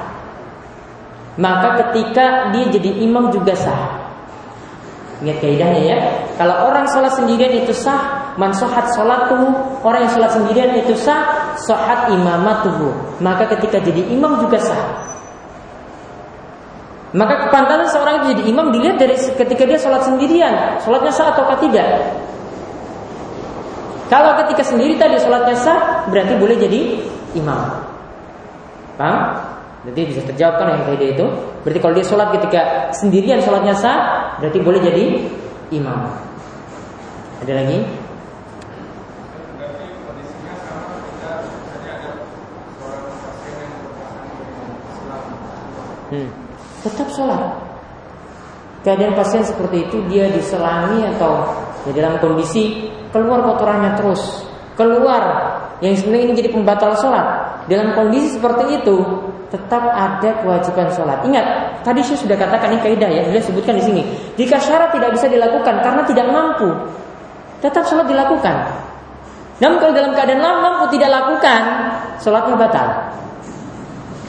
[1.35, 3.99] Maka ketika dia jadi imam juga sah.
[5.19, 5.99] Ingat kaidahnya ya.
[6.39, 8.87] Kalau orang sholat sendirian itu sah Man sholat
[9.27, 9.51] tuh
[9.83, 13.19] Orang yang sholat sendirian itu sah Sholat imamatuhu.
[13.19, 14.83] Maka ketika jadi imam juga sah
[17.17, 21.49] Maka kepantasan seorang itu jadi imam dilihat dari ketika dia sholat sendirian Sholatnya sah atau
[21.57, 21.89] tidak
[24.13, 27.01] Kalau ketika sendiri tadi sholatnya sah Berarti boleh jadi
[27.33, 27.81] imam
[29.01, 29.49] Paham?
[29.87, 31.27] Jadi bisa terjawabkan yang kaidah itu.
[31.63, 33.99] Berarti kalau dia sholat ketika sendirian sholatnya sah,
[34.43, 35.05] berarti boleh jadi
[35.71, 36.13] imam.
[37.47, 37.79] Ada lagi?
[46.09, 46.48] Hmm.
[46.87, 47.43] Tetap sholat.
[48.87, 51.51] Keadaan pasien seperti itu dia diselangi atau
[51.91, 54.47] ya dalam kondisi keluar kotorannya terus,
[54.79, 55.23] keluar
[55.83, 57.27] yang sebenarnya ini jadi pembatal sholat.
[57.69, 58.97] Dalam kondisi seperti itu,
[59.53, 61.21] tetap ada kewajiban sholat.
[61.27, 61.47] Ingat,
[61.85, 64.03] tadi saya sudah katakan ini kaidah ya, sudah sebutkan di sini.
[64.41, 66.71] Jika syarat tidak bisa dilakukan karena tidak mampu,
[67.61, 68.57] tetap sholat dilakukan.
[69.59, 71.61] Namun kalau dalam keadaan mampu tidak lakukan,
[72.23, 72.89] sholatnya batal.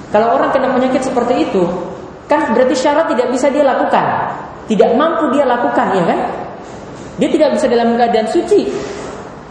[0.09, 1.63] Kalau orang kena penyakit seperti itu,
[2.29, 4.05] kan berarti syarat tidak bisa dia lakukan,
[4.69, 6.19] tidak mampu dia lakukan, ya kan?
[7.19, 8.69] Dia tidak bisa dalam keadaan suci,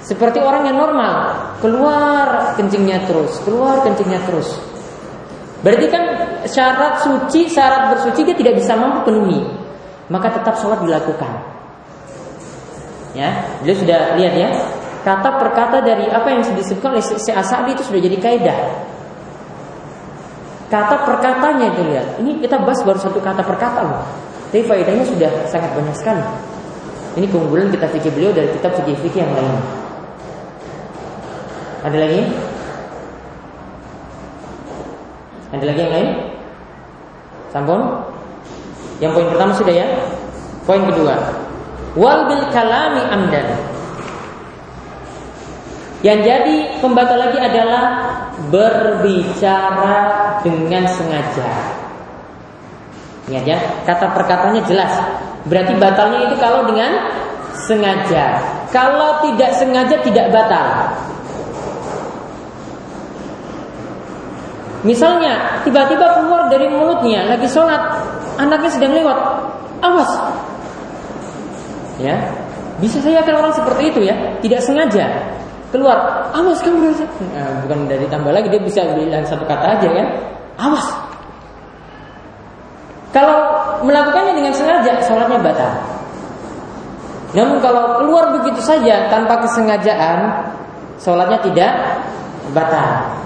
[0.08, 4.56] seperti orang yang normal, keluar kencingnya terus, keluar kencingnya terus.
[5.60, 6.04] Berarti kan
[6.48, 9.42] syarat suci, syarat bersuci dia tidak bisa mampu penuhi.
[10.08, 11.28] Maka tetap sholat dilakukan.
[13.12, 14.48] Ya, dia sudah lihat ya.
[15.04, 18.58] Kata per kata dari apa yang disebutkan oleh si Asabi itu sudah jadi kaidah.
[20.68, 22.06] Kata perkatanya itu lihat.
[22.20, 24.04] Ini kita bahas baru satu kata perkata loh.
[24.52, 26.24] Tapi faedahnya sudah sangat banyak sekali.
[27.16, 29.54] Ini keunggulan kita fikih beliau dari kitab fikih-fikih yang lain.
[31.88, 32.22] Ada lagi?
[35.56, 36.08] Ada lagi yang lain?
[37.48, 37.80] Sampun?
[39.00, 39.88] Yang poin pertama sudah ya?
[40.68, 41.16] Poin kedua.
[41.96, 43.46] Wal bil kalami amdan.
[46.04, 47.84] Yang jadi pembatal lagi adalah
[48.46, 49.98] berbicara
[50.46, 51.50] dengan sengaja.
[53.28, 54.94] Ingat ya, kata perkataannya jelas.
[55.50, 57.10] Berarti batalnya itu kalau dengan
[57.66, 58.38] sengaja.
[58.70, 60.94] Kalau tidak sengaja tidak batal.
[64.86, 67.98] Misalnya tiba-tiba keluar dari mulutnya lagi sholat,
[68.38, 69.18] anaknya sedang lewat,
[69.82, 70.12] awas.
[71.98, 72.14] Ya,
[72.78, 75.37] bisa saya akan orang seperti itu ya, tidak sengaja
[75.68, 76.96] keluar, awas kamu dari
[77.34, 80.06] nah, bukan dari tambah lagi dia bisa bilang satu kata aja kan,
[80.56, 80.86] awas.
[83.12, 83.36] Kalau
[83.84, 85.72] melakukannya dengan sengaja, sholatnya batal.
[87.36, 90.48] Namun kalau keluar begitu saja tanpa kesengajaan,
[91.00, 91.72] sholatnya tidak
[92.52, 93.18] batal.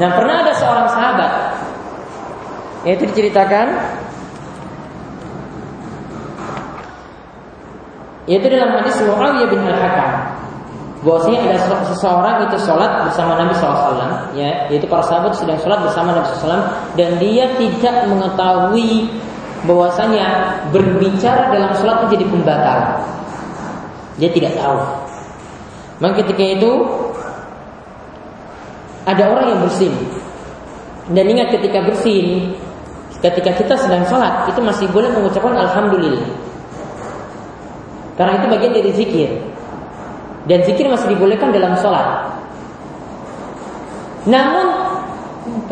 [0.00, 1.32] Nah pernah ada seorang sahabat
[2.88, 3.76] Yaitu diceritakan
[8.24, 10.31] Yaitu dalam hadis Muawiyah bin Al-Hakam
[11.02, 11.58] Bahwasanya ada
[11.90, 13.98] seseorang itu sholat bersama Nabi SAW
[14.38, 16.62] ya, Yaitu para sahabat sedang sholat bersama Nabi SAW
[16.94, 19.10] Dan dia tidak mengetahui
[19.62, 22.80] bahwasanya berbicara dalam sholat itu jadi pembatal
[24.18, 24.78] Dia tidak tahu
[26.02, 26.70] Maka ketika itu
[29.06, 29.94] ada orang yang bersin.
[31.10, 32.54] Dan ingat ketika bersin,
[33.18, 36.26] ketika kita sedang sholat, itu masih boleh mengucapkan Alhamdulillah.
[38.14, 39.30] Karena itu bagian dari zikir.
[40.46, 42.34] Dan zikir masih dibolehkan dalam sholat.
[44.26, 44.66] Namun,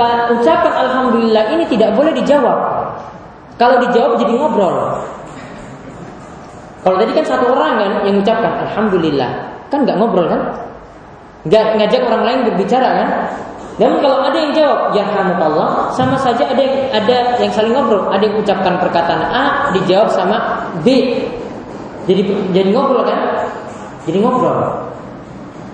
[0.06, 2.58] ucapan Alhamdulillah ini tidak boleh dijawab.
[3.58, 5.04] Kalau dijawab jadi ngobrol.
[6.80, 9.30] Kalau tadi kan satu orang kan yang mengucapkan Alhamdulillah,
[9.68, 10.42] kan nggak ngobrol kan?
[11.44, 13.08] Nggak ngajak orang lain berbicara kan?
[13.80, 18.08] Namun kalau ada yang jawab ya Allah, sama saja ada yang ada yang saling ngobrol.
[18.12, 19.44] Ada yang ucapkan perkataan A
[19.76, 20.88] dijawab sama B.
[22.08, 22.22] Jadi
[22.56, 23.44] jadi ngobrol kan?
[24.08, 24.90] Jadi ngobrol.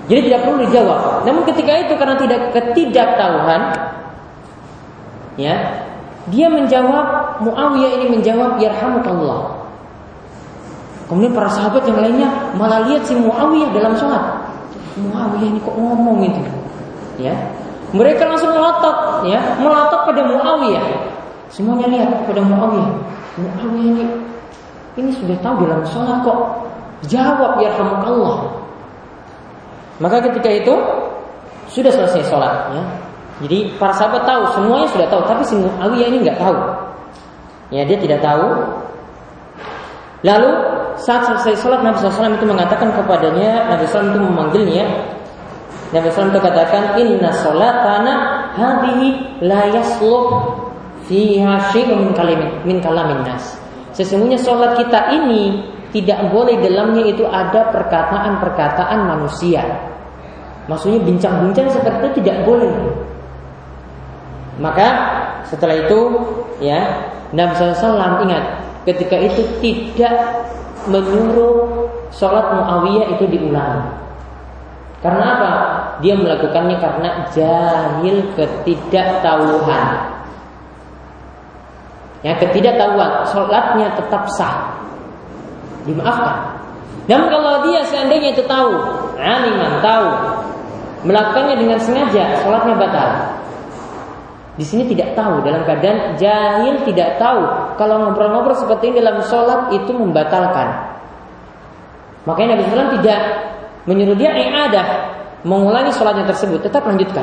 [0.06, 1.26] Jadi tidak perlu dijawab.
[1.26, 3.62] Namun ketika itu karena tidak ketidaktahuan,
[5.34, 5.54] ya
[6.30, 9.66] dia menjawab Muawiyah ini menjawab yarhamukallah.
[11.06, 14.46] Kemudian para sahabat yang lainnya malah lihat si Muawiyah dalam sholat.
[14.98, 16.42] Muawiyah ini kok ngomong itu?
[17.18, 17.34] Ya.
[17.94, 20.86] Mereka langsung melotot ya, melotot pada Muawiyah.
[21.50, 22.90] Semuanya lihat pada Muawiyah.
[23.38, 24.04] Muawiyah ini
[24.96, 26.65] ini sudah tahu dalam sholat kok
[27.04, 28.64] jawab ya Allah.
[30.00, 30.74] Maka ketika itu
[31.68, 32.84] sudah selesai sholat ya.
[33.44, 36.56] Jadi para sahabat tahu, semuanya sudah tahu, tapi si Muawiyah ini nggak tahu.
[37.68, 38.48] Ya dia tidak tahu.
[40.24, 40.50] Lalu
[40.96, 44.84] saat selesai sholat Nabi SAW itu mengatakan kepadanya, Nabi SAW itu memanggilnya.
[45.92, 48.12] Nabi SAW itu katakan, Inna sholatana
[48.56, 49.08] hadihi
[49.44, 50.56] la yasluh
[51.04, 51.60] fiha
[52.64, 53.60] min kalamin nas.
[53.92, 59.64] Sesungguhnya sholat kita ini tidak boleh dalamnya itu ada perkataan-perkataan manusia.
[60.68, 62.68] Maksudnya bincang-bincang seperti itu tidak boleh.
[64.60, 64.88] Maka
[65.48, 66.00] setelah itu
[66.60, 66.84] ya
[67.32, 68.44] Nabi SAW ingat
[68.84, 70.44] ketika itu tidak
[70.84, 73.88] menyuruh sholat Muawiyah itu diulangi.
[75.00, 75.52] Karena apa?
[76.04, 79.88] Dia melakukannya karena jahil ketidaktahuan.
[82.20, 84.75] Ya ketidaktahuan, sholatnya tetap sah.
[85.86, 86.36] Dimaafkan.
[87.06, 88.74] Namun kalau dia seandainya itu tahu,
[89.14, 90.08] aliman tahu,
[91.06, 93.10] melakukannya dengan sengaja, sholatnya batal.
[94.56, 97.44] Di sini tidak tahu dalam keadaan jahil tidak tahu
[97.76, 100.96] kalau ngobrol-ngobrol seperti ini dalam sholat itu membatalkan.
[102.26, 103.20] Makanya Nabi SAW tidak
[103.86, 104.86] menyuruh dia i'adah
[105.46, 107.22] mengulangi sholatnya tersebut, tetap lanjutkan.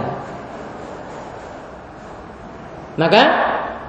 [2.95, 3.21] Maka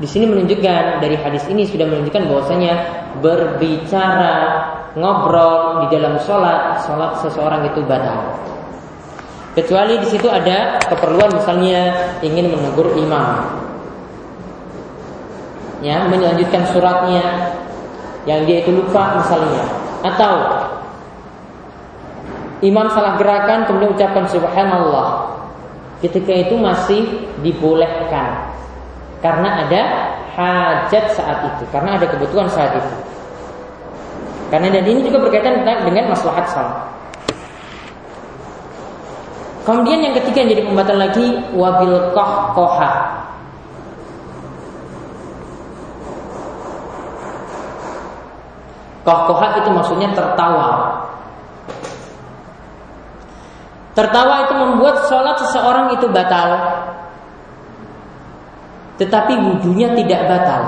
[0.02, 2.72] di sini menunjukkan dari hadis ini sudah menunjukkan bahwasanya
[3.22, 4.34] berbicara
[4.98, 8.34] ngobrol di dalam sholat sholat seseorang itu batal.
[9.54, 13.54] Kecuali di situ ada keperluan misalnya ingin menegur imam,
[15.78, 17.54] ya melanjutkan suratnya
[18.26, 19.62] yang dia itu lupa misalnya,
[20.02, 20.34] atau
[22.66, 25.38] imam salah gerakan kemudian ucapkan subhanallah,
[26.02, 28.50] ketika itu masih dibolehkan
[29.24, 29.82] karena ada
[30.36, 32.92] hajat saat itu, karena ada kebutuhan saat itu.
[34.52, 36.84] Karena dan ini juga berkaitan dengan maslahat salat.
[39.64, 42.92] Kemudian yang ketiga yang jadi pembatal lagi wabil koha.
[49.08, 51.00] Koh itu maksudnya tertawa.
[53.96, 56.73] Tertawa itu membuat sholat seseorang itu batal
[59.00, 60.62] tetapi wudhunya tidak batal.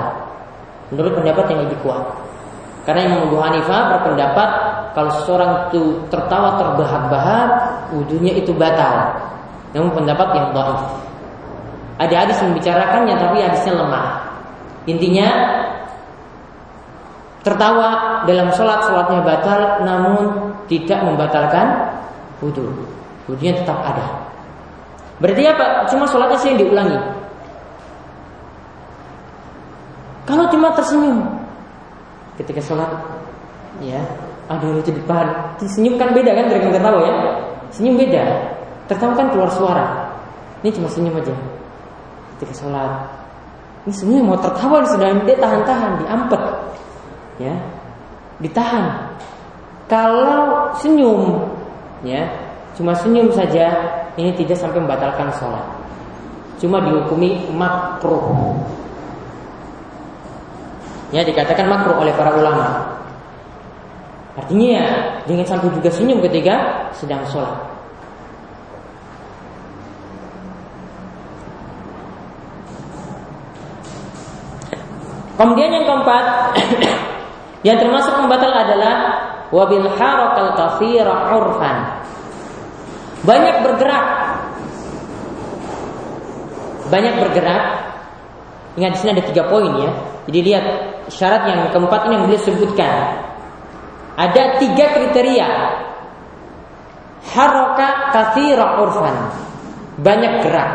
[0.91, 2.03] Menurut pendapat yang lebih kuat.
[2.87, 4.49] Karena Imam Abu Hanifah berpendapat
[4.95, 7.49] kalau seseorang itu tertawa terbahak-bahak,
[7.91, 9.11] wudhunya itu batal.
[9.75, 10.81] Namun pendapat yang dhaif.
[11.97, 14.07] Ada hadis yang membicarakannya tapi hadisnya lemah.
[14.87, 15.27] Intinya
[17.43, 20.17] tertawa dalam sholat sholatnya batal namun
[20.71, 21.67] tidak membatalkan
[22.39, 22.71] wudhu.
[23.27, 24.31] Wudhunya tetap ada.
[25.19, 25.89] Berarti apa?
[25.91, 27.16] Cuma sholatnya sih yang diulangi.
[30.27, 31.23] Kalau cuma tersenyum
[32.35, 32.91] ketika sholat,
[33.79, 34.03] ya,
[34.51, 37.15] aduh itu depan, senyum kan beda kan dari tertawa ya,
[37.71, 38.23] senyum beda,
[38.91, 39.87] tertawa kan keluar suara,
[40.61, 41.31] ini cuma senyum aja
[42.37, 43.07] ketika sholat.
[43.87, 46.43] Ini semuanya mau tertawa di sedang dia tahan-tahan, diampet,
[47.39, 47.55] ya,
[48.43, 49.15] ditahan.
[49.87, 51.47] Kalau senyum,
[52.03, 52.27] ya,
[52.75, 53.71] cuma senyum saja,
[54.19, 55.63] ini tidak sampai membatalkan sholat.
[56.59, 58.59] Cuma dihukumi makruh.
[61.15, 62.99] Ya dikatakan makruh oleh para ulama.
[64.37, 64.87] Artinya ya,
[65.25, 66.55] jangan sampai juga senyum ketika
[66.93, 67.57] sedang sholat.
[75.37, 76.25] Kemudian yang keempat
[77.67, 78.95] yang termasuk pembatal adalah
[79.53, 81.77] wabil harakal kafira urfan.
[83.23, 84.05] Banyak bergerak.
[86.89, 87.63] Banyak bergerak.
[88.77, 89.91] Ingat di sini ada tiga poin ya.
[90.29, 90.65] Jadi lihat
[91.07, 92.95] syarat yang keempat ini yang beliau sebutkan.
[94.17, 95.49] Ada tiga kriteria.
[97.27, 99.15] Haroka kathira urfan.
[100.01, 100.71] Banyak gerak.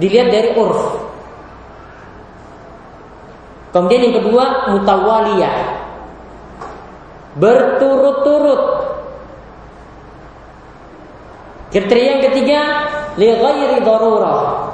[0.00, 0.82] Dilihat dari urf.
[3.72, 5.56] Kemudian yang kedua mutawaliyah.
[7.36, 8.62] Berturut-turut.
[11.72, 12.60] Kriteria yang ketiga
[13.16, 14.71] li ghairi darurah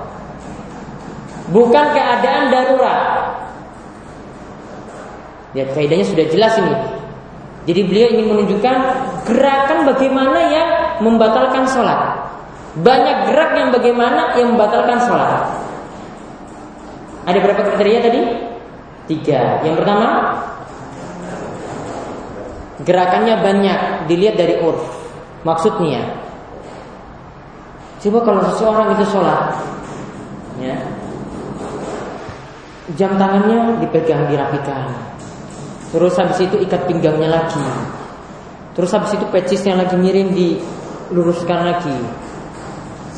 [1.53, 3.01] bukan keadaan darurat.
[5.57, 6.75] Ya, kaidahnya sudah jelas ini.
[7.69, 8.77] Jadi beliau ingin menunjukkan
[9.29, 10.69] gerakan bagaimana yang
[11.05, 12.17] membatalkan sholat.
[12.81, 15.53] Banyak gerak yang bagaimana yang membatalkan sholat.
[17.29, 18.21] Ada berapa kriteria tadi?
[19.09, 19.61] Tiga.
[19.65, 20.09] Yang pertama,
[22.89, 24.85] gerakannya banyak dilihat dari urf.
[25.45, 26.09] Maksudnya,
[28.01, 29.55] coba kalau seseorang itu sholat,
[30.61, 30.77] ya,
[32.97, 34.89] jam tangannya dipegang dirapikan,
[35.93, 37.67] terus habis itu ikat pinggangnya lagi,
[38.73, 41.97] terus habis itu pecisnya lagi miring diluruskan lagi,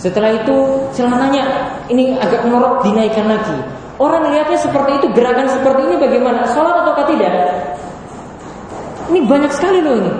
[0.00, 0.56] setelah itu
[0.96, 1.44] celananya
[1.92, 3.58] ini agak ngorok dinaikkan lagi.
[4.00, 6.48] Orang melihatnya seperti itu, gerakan seperti ini bagaimana?
[6.56, 7.36] Sholat atau tidak?
[9.12, 10.12] Ini banyak sekali loh ini.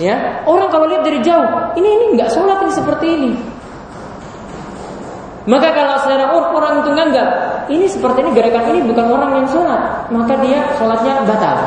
[0.00, 1.44] Ya, orang kalau lihat dari jauh,
[1.76, 3.30] ini ini nggak sholat ini seperti ini.
[5.46, 5.94] Maka kalau
[6.34, 7.28] urf orang itu nganggap
[7.70, 11.58] ini seperti ini gerakan ini bukan orang yang sholat, maka dia sholatnya batal.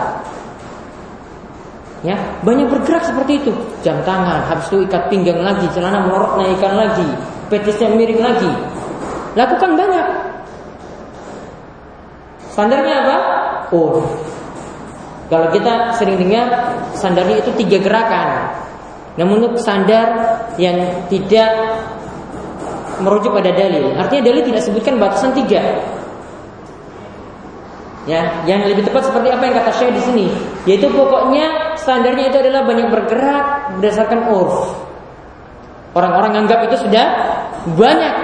[1.99, 2.15] Ya,
[2.47, 3.51] banyak bergerak seperti itu.
[3.83, 7.07] Jam tangan, habis itu ikat pinggang lagi, celana melorot naikkan lagi,
[7.51, 8.51] petisnya miring lagi.
[9.35, 10.07] Lakukan banyak.
[12.55, 13.17] Standarnya apa?
[13.71, 14.03] Oh.
[15.29, 16.47] Kalau kita sering dengar
[16.95, 18.49] standarnya itu tiga gerakan.
[19.19, 20.07] Namun untuk standar
[20.55, 20.79] yang
[21.11, 21.51] tidak
[22.99, 25.59] merujuk pada dalil, artinya dalil tidak sebutkan batasan tiga.
[28.07, 30.25] Ya, yang lebih tepat seperti apa yang kata Syekh di sini,
[30.65, 33.45] yaitu pokoknya standarnya itu adalah banyak bergerak
[33.77, 34.73] berdasarkan urf.
[35.93, 37.05] Orang-orang anggap itu sudah
[37.77, 38.15] banyak.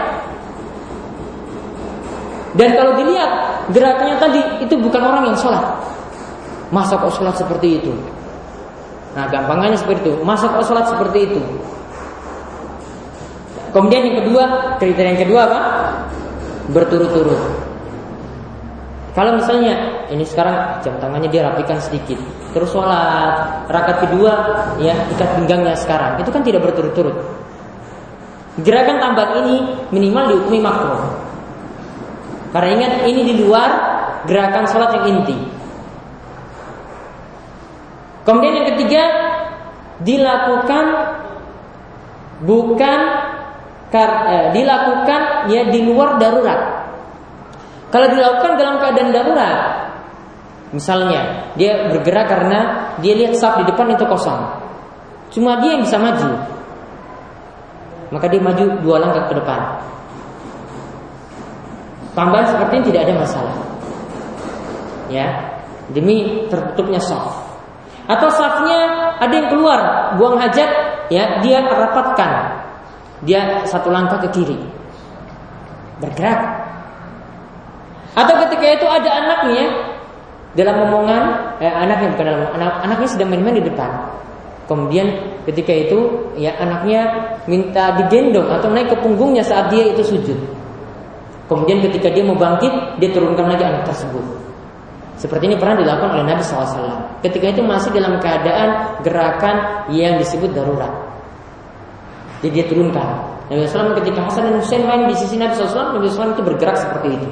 [2.55, 3.30] Dan kalau dilihat
[3.76, 5.65] gerakannya tadi itu bukan orang yang sholat.
[6.71, 7.91] Masa kok sholat seperti itu?
[9.13, 10.13] Nah gampangnya seperti itu.
[10.23, 11.41] Masa kok sholat seperti itu?
[13.76, 14.43] Kemudian yang kedua,
[14.80, 15.59] kriteria yang kedua apa?
[16.71, 17.41] Berturut-turut.
[19.11, 22.15] Kalau misalnya ini sekarang jam tangannya dia rapikan sedikit,
[22.55, 24.32] terus sholat rakaat kedua
[24.80, 27.15] ya ikat pinggangnya sekarang, itu kan tidak berturut-turut.
[28.63, 29.55] Gerakan tambah ini
[29.91, 31.03] minimal dihukumi makruh.
[32.55, 33.69] Karena ingat ini di luar
[34.23, 35.36] gerakan sholat yang inti.
[38.23, 39.03] Kemudian yang ketiga
[39.99, 40.86] dilakukan
[42.47, 42.99] bukan
[44.52, 46.86] dilakukan ya di luar darurat.
[47.94, 49.58] Kalau dilakukan dalam keadaan darurat,
[50.76, 52.60] misalnya dia bergerak karena
[53.00, 54.42] dia lihat saf di depan itu kosong,
[55.32, 56.36] cuma dia yang bisa maju,
[58.12, 59.60] maka dia maju dua langkah ke depan.
[62.16, 63.56] Tambahan seperti ini tidak ada masalah,
[65.08, 65.28] ya
[65.96, 67.48] demi tertutupnya saf.
[68.06, 69.80] Atau safnya ada yang keluar
[70.20, 70.70] buang hajat,
[71.10, 72.55] ya dia rapatkan,
[73.26, 74.57] dia satu langkah ke kiri,
[75.99, 76.65] bergerak
[78.15, 79.65] atau ketika itu ada anaknya
[80.55, 81.23] dalam omongan,
[81.59, 83.91] eh, anaknya bukan dalam anak, anaknya sedang main-main di depan.
[84.65, 85.05] Kemudian
[85.45, 87.11] ketika itu ya anaknya
[87.45, 90.39] minta digendong atau naik ke punggungnya saat dia itu sujud.
[91.45, 94.26] Kemudian ketika dia mau bangkit, dia turunkan lagi anak tersebut.
[95.19, 97.21] Seperti ini pernah dilakukan oleh Nabi SAW.
[97.21, 100.89] Ketika itu masih dalam keadaan gerakan yang disebut darurat.
[102.44, 103.08] Jadi dia turunkan.
[103.46, 106.76] Nabi SAW ketika Hasan dan Husain main di sisi Nabi SAW, Nabi SAW itu bergerak
[106.82, 107.28] seperti itu.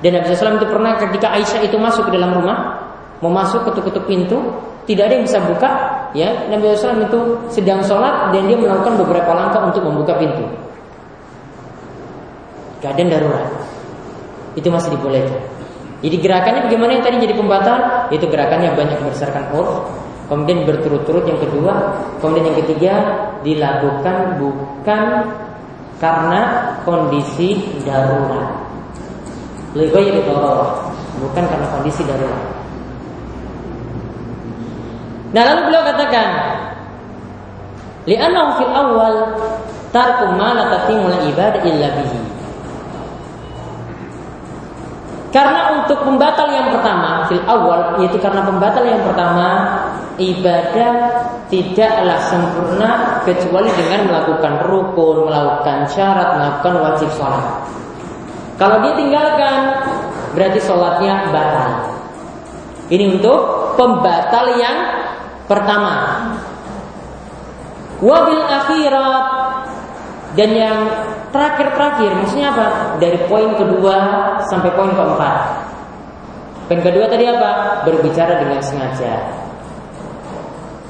[0.00, 2.80] Dan Nabi SAW itu pernah ketika Aisyah itu masuk ke dalam rumah,
[3.20, 4.40] mau masuk ketuk-ketuk pintu,
[4.88, 5.70] tidak ada yang bisa buka,
[6.16, 7.20] ya Nabi SAW itu
[7.52, 10.48] sedang sholat dan dia melakukan beberapa langkah untuk membuka pintu.
[12.80, 13.44] Keadaan darurat,
[14.56, 15.36] itu masih dibolehkan.
[16.00, 18.08] Jadi gerakannya bagaimana yang tadi jadi pembatal?
[18.08, 19.84] Itu gerakannya banyak berdasarkan urf,
[20.30, 21.74] kemudian berturut-turut yang kedua,
[22.22, 22.94] kemudian yang ketiga
[23.42, 25.02] dilakukan bukan
[25.98, 26.42] karena
[26.86, 28.54] kondisi darurat.
[29.74, 30.86] Lighairi darurah,
[31.18, 32.46] bukan karena kondisi darurat.
[35.34, 36.26] Nah, lalu beliau katakan,
[38.06, 39.14] li'annahu fil awal
[39.90, 42.18] tarku ma la tatimul ibadah illa bihi.
[45.30, 49.78] Karena untuk pembatal yang pertama fil awal yaitu karena pembatal yang pertama
[50.18, 50.92] ibadah
[51.46, 57.46] tidaklah sempurna kecuali dengan melakukan rukun, melakukan syarat, melakukan wajib sholat.
[58.58, 59.58] Kalau dia tinggalkan,
[60.34, 61.70] berarti sholatnya batal.
[62.90, 63.40] Ini untuk
[63.78, 64.78] pembatal yang
[65.46, 66.26] pertama.
[68.02, 69.24] Wabil akhirat
[70.34, 70.78] dan yang
[71.30, 72.66] terakhir-terakhir maksudnya apa?
[72.98, 73.96] Dari poin kedua
[74.50, 75.36] sampai poin keempat.
[76.70, 77.82] Poin kedua tadi apa?
[77.86, 79.14] Berbicara dengan sengaja.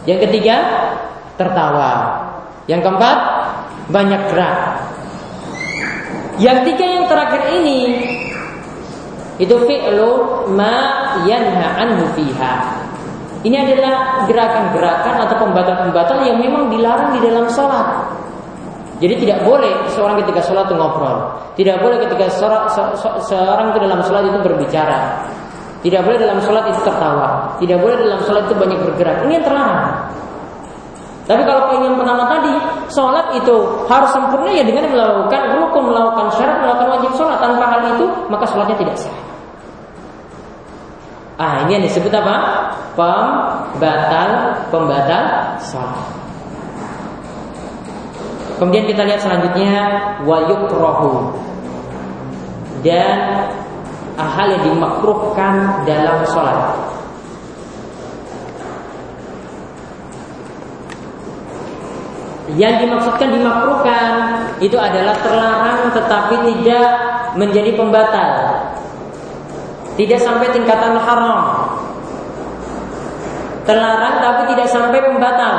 [0.08, 0.56] Yang ketiga,
[1.40, 2.20] tertawa.
[2.68, 3.18] Yang keempat,
[3.88, 4.58] banyak gerak.
[6.40, 7.80] Yang tiga yang terakhir ini
[9.40, 10.72] itu fi'lu ma
[11.24, 12.54] yanha anhu fiha.
[13.40, 18.04] Ini adalah gerakan-gerakan atau pembatal-pembatal yang memang dilarang di dalam sholat.
[19.00, 21.32] Jadi tidak boleh seorang ketika sholat itu ngobrol.
[21.56, 22.68] Tidak boleh ketika seorang,
[23.24, 25.24] seorang itu dalam sholat itu berbicara.
[25.80, 27.56] Tidak boleh dalam sholat itu tertawa.
[27.56, 29.24] Tidak boleh dalam sholat itu banyak bergerak.
[29.24, 30.12] Ini yang terlarang.
[31.24, 32.52] Tapi kalau yang pertama tadi,
[32.92, 33.56] sholat itu
[33.88, 37.38] harus sempurna ya dengan melakukan rukun, melakukan syarat, melakukan wajib sholat.
[37.40, 39.16] Tanpa hal itu, maka sholatnya tidak sah.
[41.40, 42.36] Ah, ini yang disebut apa?
[42.92, 44.28] Pembatal,
[44.68, 45.24] pembatal
[45.64, 46.19] sholat.
[48.60, 49.72] Kemudian kita lihat selanjutnya
[50.28, 51.32] wayuk rohu
[52.84, 53.48] dan
[54.20, 56.76] hal yang dimakruhkan dalam sholat.
[62.52, 64.08] Yang dimaksudkan dimakruhkan
[64.60, 66.88] itu adalah terlarang tetapi tidak
[67.40, 68.32] menjadi pembatal.
[69.96, 71.40] Tidak sampai tingkatan haram.
[73.64, 75.54] Terlarang tapi tidak sampai pembatal.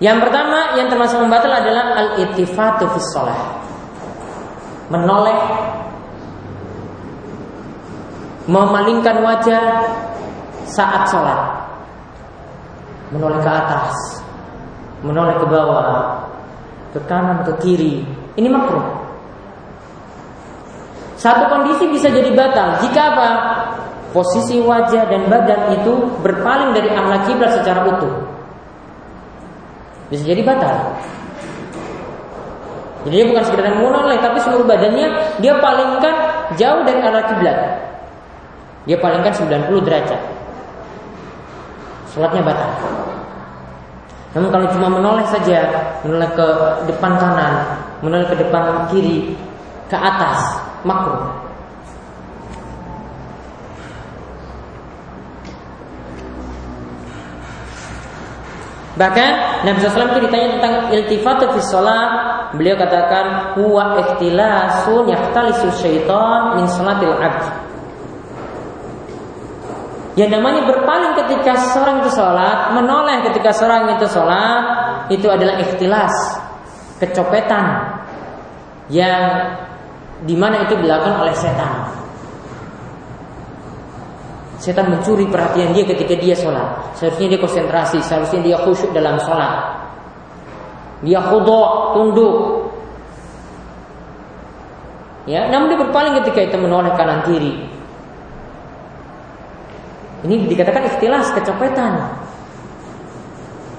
[0.00, 3.60] Yang pertama yang termasuk pembatal adalah al-ittifatu fi shalah
[4.90, 5.38] menoleh,
[8.50, 9.62] memalingkan wajah
[10.66, 11.40] saat sholat,
[13.14, 13.94] menoleh ke atas,
[15.06, 16.26] menoleh ke bawah,
[16.90, 18.02] ke kanan, ke kiri.
[18.34, 18.82] Ini makruh.
[21.14, 23.30] Satu kondisi bisa jadi batal jika apa?
[24.10, 28.39] Posisi wajah dan badan itu berpaling dari arah kiblat secara utuh.
[30.10, 30.76] Bisa jadi batal.
[33.06, 35.08] Jadi dia bukan sekedar menoleh, tapi seluruh badannya
[35.40, 36.14] dia palingkan
[36.60, 37.58] jauh dari arah kiblat.
[38.84, 40.20] Dia palingkan 90 derajat.
[42.12, 42.70] Sholatnya batal.
[44.36, 45.64] Namun kalau cuma menoleh saja,
[46.04, 46.46] menoleh ke
[46.90, 49.34] depan kanan, menoleh ke depan kiri,
[49.88, 51.39] ke atas, makruh.
[59.00, 59.30] Bahkan
[59.64, 62.10] Nabi SAW itu ditanya tentang iltifat fi sholat
[62.52, 67.46] Beliau katakan huwa ikhtilasun yahtalisu syaitan min salatil abd.
[70.18, 74.62] Yang namanya berpaling ketika seorang itu sholat Menoleh ketika seorang itu sholat
[75.08, 76.12] Itu adalah ikhtilas
[76.98, 77.94] Kecopetan
[78.90, 79.22] Yang
[80.26, 81.88] di mana itu dilakukan oleh setan
[84.60, 86.92] Setan mencuri perhatian dia ketika dia sholat.
[86.92, 89.72] Seharusnya dia konsentrasi, seharusnya dia khusyuk dalam sholat.
[91.00, 92.36] Dia khudu' tunduk.
[95.24, 97.56] Ya, namun dia berpaling ketika itu menoleh kanan kiri.
[100.28, 102.20] Ini dikatakan ikhtilas kecopetan.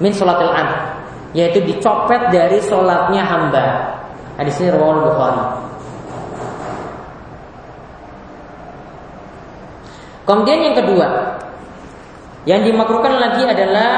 [0.02, 0.98] Min sholatil abd,
[1.30, 3.66] yaitu dicopet dari sholatnya hamba.
[4.34, 5.42] Hadis ini riwayat Bukhari.
[10.32, 11.08] Kemudian yang kedua,
[12.48, 13.90] yang dimakruhkan lagi adalah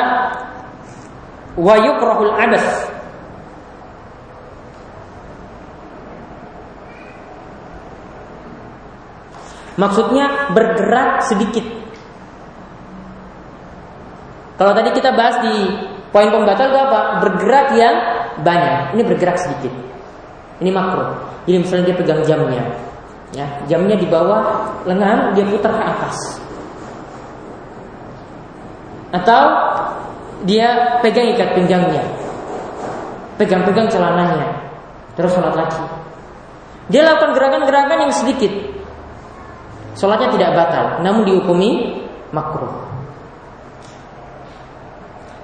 [1.54, 2.90] wayukrahul abas.
[9.78, 11.62] Maksudnya bergerak sedikit.
[14.58, 15.54] Kalau tadi kita bahas di
[16.10, 17.00] poin pembatal itu apa?
[17.22, 17.96] Bergerak yang
[18.42, 18.98] banyak.
[18.98, 19.70] Ini bergerak sedikit.
[20.58, 21.14] Ini makruh.
[21.46, 22.62] Jadi misalnya dia pegang jamnya,
[23.34, 26.16] Ya, jamnya di bawah lengan dia putar ke atas.
[29.10, 29.42] Atau
[30.46, 32.02] dia pegang ikat pinggangnya.
[33.34, 34.54] Pegang-pegang celananya.
[35.18, 35.82] Terus sholat lagi.
[36.94, 38.54] Dia lakukan gerakan-gerakan yang sedikit.
[39.98, 42.70] Sholatnya tidak batal, namun dihukumi makruh.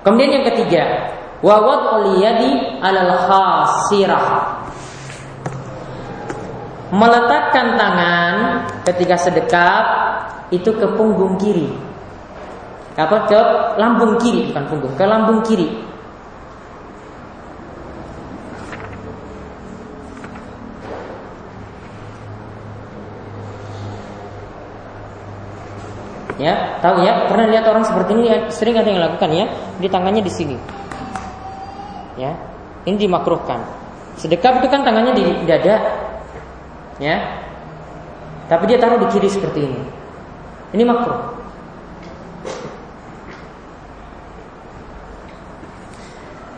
[0.06, 1.10] Kemudian yang ketiga,
[1.42, 4.59] wawad oliyadi alal khasirah
[6.90, 8.34] meletakkan tangan
[8.86, 9.84] ketika sedekap
[10.50, 11.70] itu ke punggung kiri.
[12.98, 13.40] Apa ke
[13.78, 15.90] lambung kiri bukan punggung, ke lambung kiri.
[26.40, 27.28] Ya, tahu ya?
[27.28, 29.44] Pernah lihat orang seperti ini sering ada yang lakukan ya,
[29.76, 30.56] di tangannya di sini.
[32.16, 32.32] Ya.
[32.88, 33.60] Ini dimakruhkan.
[34.16, 35.76] Sedekap itu kan tangannya di dada,
[37.00, 37.16] ya.
[38.46, 39.82] Tapi dia taruh di kiri seperti ini.
[40.70, 41.40] Ini makruh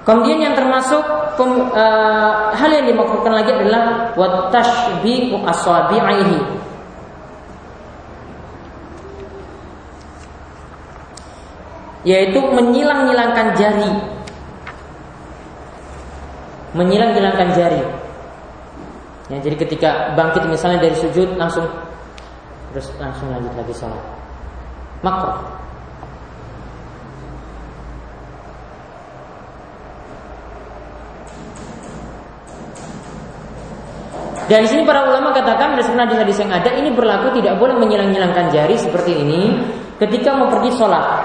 [0.03, 1.01] kemudian yang termasuk
[1.39, 6.39] pem, uh, hal yang dimakruhkan lagi adalah watashbihu asabi'ihi.
[12.03, 13.93] Yaitu menyilang-nyilangkan jari.
[16.75, 17.83] Menyilang-nyilangkan jari
[19.33, 21.65] Ya, jadi ketika bangkit misalnya dari sujud langsung
[22.69, 24.05] terus langsung lanjut lagi sholat.
[25.01, 25.41] Makruh.
[34.53, 38.53] Dan di sini para ulama katakan berdasarkan hadis-hadis yang ada ini berlaku tidak boleh menyilang-nyilangkan
[38.53, 39.65] jari seperti ini
[39.97, 41.25] ketika mau pergi sholat.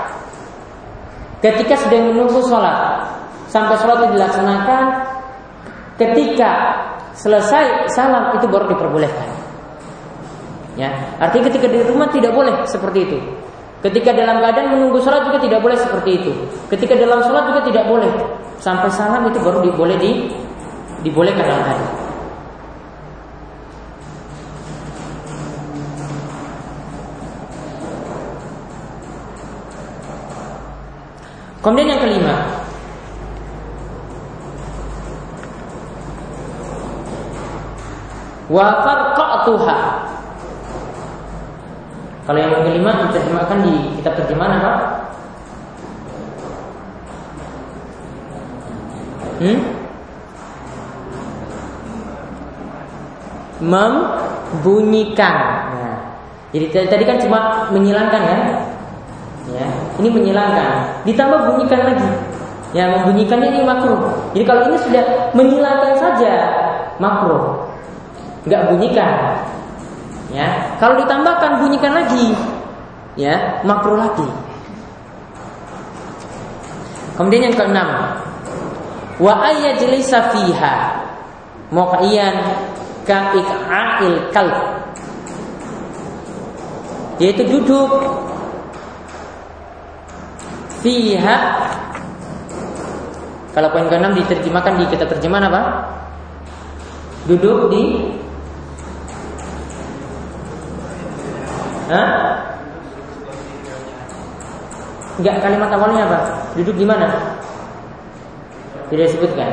[1.44, 3.04] Ketika sedang menunggu sholat
[3.52, 4.84] sampai sholat itu dilaksanakan,
[6.00, 6.87] ketika
[7.18, 9.28] selesai salam itu baru diperbolehkan.
[10.78, 13.18] Ya, artinya ketika di rumah tidak boleh seperti itu.
[13.82, 16.32] Ketika dalam keadaan menunggu sholat juga tidak boleh seperti itu.
[16.70, 18.12] Ketika dalam sholat juga tidak boleh.
[18.62, 20.12] Sampai salam itu baru boleh di
[21.06, 21.92] dibolehkan dalam hadis.
[31.62, 32.36] Kemudian yang kelima,
[38.48, 39.80] wa farqatuha.
[42.28, 44.74] Kalau yang kelima diterjemahkan di kitab terjemahan apa?
[49.40, 49.60] Hmm?
[53.64, 55.36] Membunyikan.
[55.72, 56.20] Nah,
[56.52, 58.40] jadi tadi kan cuma menyilangkan ya.
[59.48, 59.68] Ya,
[60.04, 61.08] ini menyilangkan.
[61.08, 62.12] Ditambah bunyikan lagi.
[62.76, 64.12] Ya, membunyikannya ini makruh.
[64.36, 66.34] Jadi kalau ini sudah menyilangkan saja
[67.00, 67.67] makruh.
[68.48, 69.44] Enggak bunyikan.
[70.32, 72.32] Ya, kalau ditambahkan bunyikan lagi,
[73.20, 74.28] ya makruh lagi.
[77.20, 77.90] Kemudian yang keenam,
[79.20, 80.76] wa ayyajlisa fiha
[81.76, 82.36] muqiyan
[83.04, 84.56] ka ik'ail kalb
[87.18, 87.92] yaitu duduk
[90.86, 91.38] fiha
[93.58, 95.62] kalau poin ke-6 diterjemahkan di kita terjemahan apa?
[97.26, 98.14] Duduk di
[101.88, 102.08] Hah?
[105.18, 106.20] Enggak kalimat awalnya apa?
[106.60, 107.08] Duduk di mana?
[108.92, 109.50] Tidak disebutkan.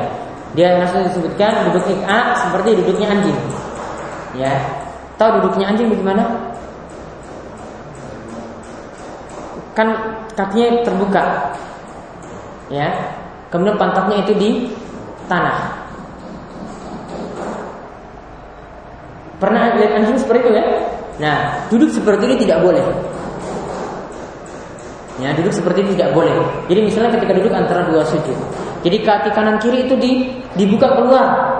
[0.55, 3.39] Dia langsung disebutkan duduk A seperti duduknya anjing.
[4.35, 4.53] Ya.
[5.15, 6.23] Tahu duduknya anjing bagaimana?
[9.75, 9.87] Kan
[10.35, 11.23] kakinya terbuka.
[12.67, 12.91] Ya.
[13.49, 14.49] Kemudian pantatnya itu di
[15.31, 15.87] tanah.
[19.39, 20.65] Pernah lihat anjing seperti itu ya?
[21.15, 22.83] Nah, duduk seperti ini tidak boleh.
[25.15, 26.35] Ya, duduk seperti ini tidak boleh.
[26.67, 28.35] Jadi misalnya ketika duduk antara dua sujud.
[28.83, 30.11] Jadi kaki kanan kiri itu di,
[30.59, 31.55] dibuka keluar.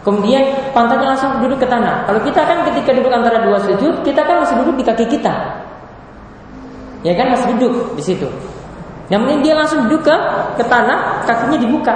[0.00, 2.08] Kemudian pantatnya langsung duduk ke tanah.
[2.08, 5.34] Kalau kita kan ketika duduk antara dua sujud, kita kan masih duduk di kaki kita.
[7.04, 8.28] Ya kan masih duduk di situ.
[9.12, 10.16] Namun dia langsung duduk ke,
[10.56, 11.94] ke tanah, kakinya dibuka.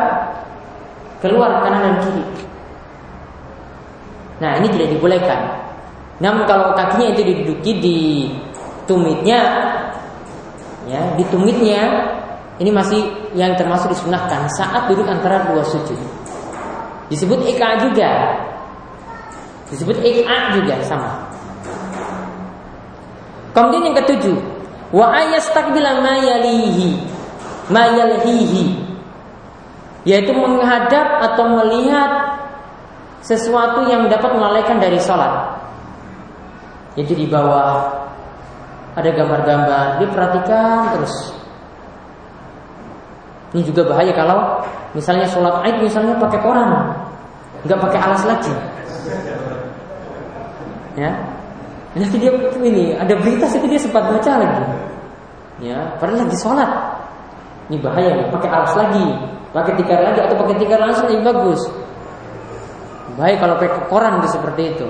[1.24, 2.24] Keluar kanan dan kiri.
[4.40, 5.69] Nah, ini tidak dibolehkan.
[6.20, 7.98] Namun kalau kakinya itu diduduki di
[8.84, 9.40] tumitnya,
[10.84, 12.12] ya, di tumitnya,
[12.60, 13.00] ini masih
[13.32, 15.96] yang termasuk disunahkan saat duduk antara dua sujud.
[17.08, 18.36] Disebut ika juga.
[19.72, 21.24] Disebut ika juga sama.
[23.56, 24.36] Kemudian yang ketujuh,
[24.94, 27.00] wa ayastakbila ma yalihi
[27.70, 28.74] ma yalihi
[30.02, 32.40] yaitu menghadap atau melihat
[33.22, 35.49] sesuatu yang dapat melalaikan dari sholat
[37.00, 37.88] yaitu di bawah
[38.92, 40.04] ada gambar-gambar.
[40.04, 41.14] Diperhatikan terus.
[43.56, 44.60] Ini juga bahaya kalau
[44.92, 46.92] misalnya sholat aid misalnya pakai koran.
[47.64, 48.52] Nggak pakai alas lagi.
[51.00, 51.16] Ya.
[51.96, 52.30] Nanti dia
[52.60, 54.64] ini ada berita itu dia sempat baca lagi.
[55.64, 56.70] Ya padahal lagi sholat.
[57.72, 59.06] Ini bahaya nih pakai alas lagi.
[59.50, 61.64] Pakai tikar lagi atau pakai tikar langsung lebih bagus.
[63.18, 64.86] Bahaya kalau pakai koran seperti itu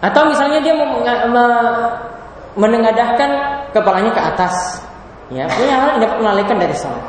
[0.00, 1.00] Atau misalnya dia mau
[2.56, 3.30] menengadahkan
[3.76, 4.54] kepalanya ke atas.
[5.30, 7.04] Ya, punya hal yang dapat melalaikan dari salat.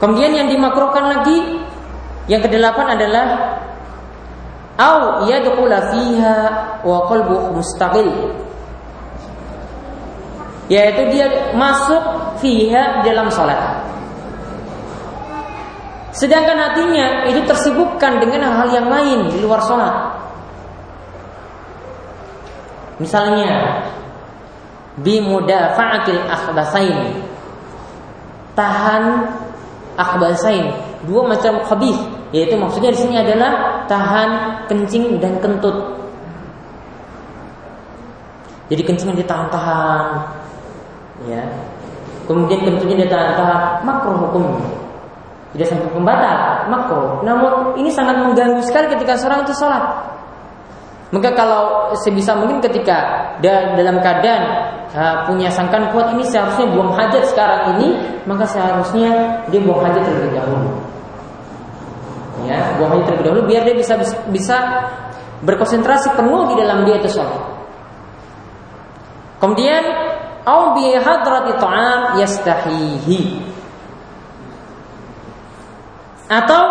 [0.00, 1.60] Kemudian yang dimakruhkan lagi
[2.26, 3.26] yang kedelapan adalah
[4.80, 6.36] au yadkhula fiha
[6.80, 8.08] wa qalbu mustaqil.
[10.72, 12.00] Yaitu dia masuk
[12.40, 13.84] fiha dalam salat.
[16.10, 19.94] Sedangkan hatinya itu tersibukkan dengan hal-hal yang lain di luar sholat.
[22.98, 23.80] Misalnya
[24.98, 26.98] bimudafa'atil akhbasain.
[28.58, 29.02] Tahan
[29.94, 30.74] akhbasain.
[31.06, 31.98] Dua macam khabith.
[32.34, 35.94] Yaitu maksudnya di sini adalah tahan kencing dan kentut.
[38.66, 40.02] Jadi kencingnya ditahan-tahan.
[41.30, 41.42] Ya.
[42.26, 43.86] Kemudian kentutnya ditahan-tahan.
[43.86, 44.89] Makruh hukumnya
[45.50, 46.38] tidak sampai pembatal,
[46.70, 47.04] makro.
[47.26, 49.82] Namun ini sangat mengganggu sekali ketika seorang itu sholat.
[51.10, 54.42] Maka kalau sebisa mungkin ketika dalam keadaan
[55.26, 57.98] punya sangkan kuat ini seharusnya buang hajat sekarang ini,
[58.30, 60.70] maka seharusnya dia buang hajat terlebih dahulu.
[62.46, 63.98] Ya, buang hajat terlebih dahulu biar dia bisa
[64.30, 64.56] bisa
[65.42, 67.42] berkonsentrasi penuh di dalam dia itu sholat.
[69.42, 69.82] Kemudian
[70.46, 73.49] au bi hadrati ta'am yastahihi.
[76.30, 76.62] Atau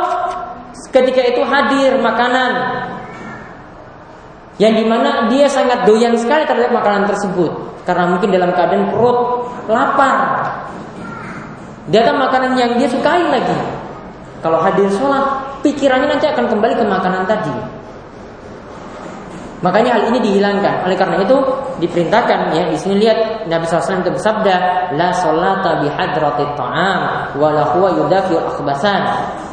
[0.96, 2.52] ketika itu hadir makanan
[4.60, 7.52] yang di mana dia sangat doyan sekali terhadap makanan tersebut
[7.84, 10.18] karena mungkin dalam keadaan perut lapar.
[11.90, 13.56] Datang makanan yang dia sukai lagi.
[14.40, 17.56] Kalau hadir sholat, pikirannya nanti akan kembali ke makanan tadi.
[19.60, 20.88] Makanya hal ini dihilangkan.
[20.88, 21.36] Oleh karena itu
[21.84, 24.56] diperintahkan ya di sini lihat Nabi SAW itu bersabda,
[24.96, 27.02] la salata bi hadrati ta'am
[27.36, 29.04] wa la huwa akhbasan.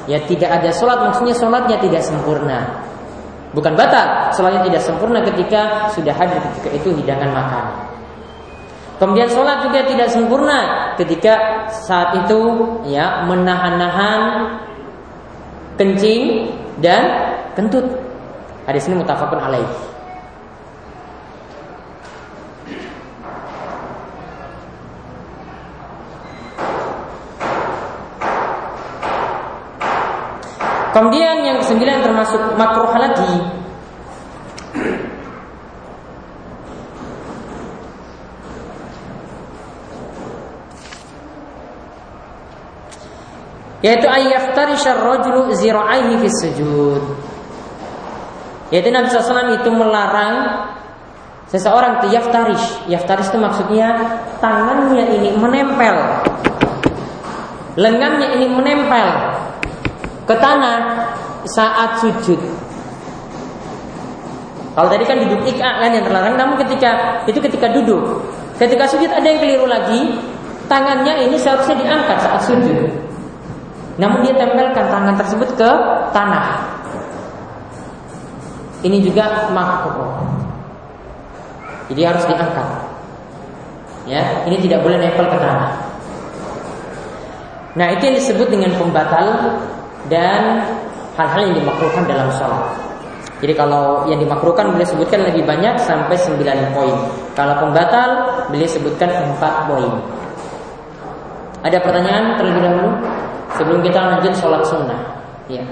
[0.07, 2.63] Ya tidak ada sholat maksudnya sholatnya tidak sempurna.
[3.55, 7.65] Bukan batal, sholatnya tidak sempurna ketika sudah hadir ketika itu hidangan makan.
[8.97, 12.41] Kemudian sholat juga tidak sempurna ketika saat itu
[12.89, 14.21] ya menahan-nahan
[15.77, 16.49] kencing
[16.81, 17.85] dan kentut.
[18.65, 19.96] Hadis ini mutafakun alaih.
[30.97, 33.37] Kemudian yang kesembilan termasuk makruh lagi
[43.85, 47.05] yaitu ayyaftarisha rajulu zira'aihi fi sujud.
[48.73, 50.65] Yaitu Nabi SAW itu melarang
[51.53, 52.89] seseorang itu yaftarish.
[52.89, 54.01] Yaftarish itu maksudnya
[54.41, 56.25] tangannya ini menempel.
[57.77, 59.36] Lengannya ini menempel
[60.27, 61.07] ke tanah
[61.47, 62.39] saat sujud.
[64.77, 68.21] Kalau tadi kan duduk ikak kan yang terlarang, namun ketika itu ketika duduk,
[68.61, 70.21] ketika sujud ada yang keliru lagi,
[70.69, 72.93] tangannya ini seharusnya diangkat saat sujud.
[73.97, 75.71] Namun dia tempelkan tangan tersebut ke
[76.13, 76.61] tanah.
[78.85, 80.21] Ini juga makruh.
[81.89, 82.69] Jadi harus diangkat.
[84.05, 85.73] Ya, ini tidak boleh nempel ke tanah.
[87.77, 89.57] Nah, itu yang disebut dengan pembatal
[90.07, 90.65] dan
[91.17, 92.87] hal-hal yang dimakruhkan dalam sholat.
[93.37, 96.41] Jadi kalau yang dimakruhkan beliau sebutkan lebih banyak sampai 9
[96.73, 96.97] poin.
[97.37, 98.09] Kalau pembatal
[98.49, 99.93] beliau sebutkan 4 poin.
[101.61, 102.91] Ada pertanyaan terlebih dahulu
[103.61, 105.01] sebelum kita lanjut sholat sunnah.
[105.53, 105.65] Ya.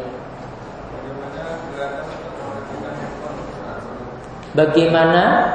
[4.55, 5.51] Bagaimana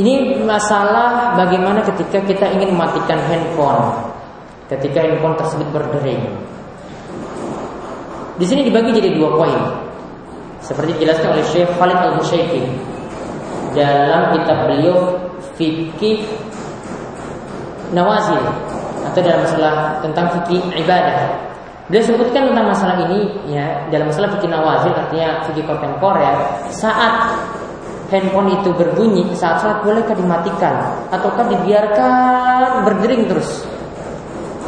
[0.00, 4.00] Ini masalah bagaimana ketika kita ingin mematikan handphone,
[4.72, 6.24] ketika handphone tersebut berdering.
[8.40, 9.60] Di sini dibagi jadi dua poin,
[10.64, 12.64] seperti dijelaskan oleh Syekh Khalid Al Musyaiki
[13.76, 14.96] dalam kitab beliau
[15.60, 16.24] Fikih
[17.92, 18.40] Nawazil
[19.04, 21.28] atau dalam masalah tentang fikih ibadah.
[21.92, 26.38] Beliau sebutkan tentang masalah ini ya dalam masalah fikih nawazil artinya fikih kontemporer
[26.70, 27.34] saat
[28.10, 33.64] handphone itu berbunyi saat sholat bolehkah dimatikan ataukah dibiarkan berdering terus?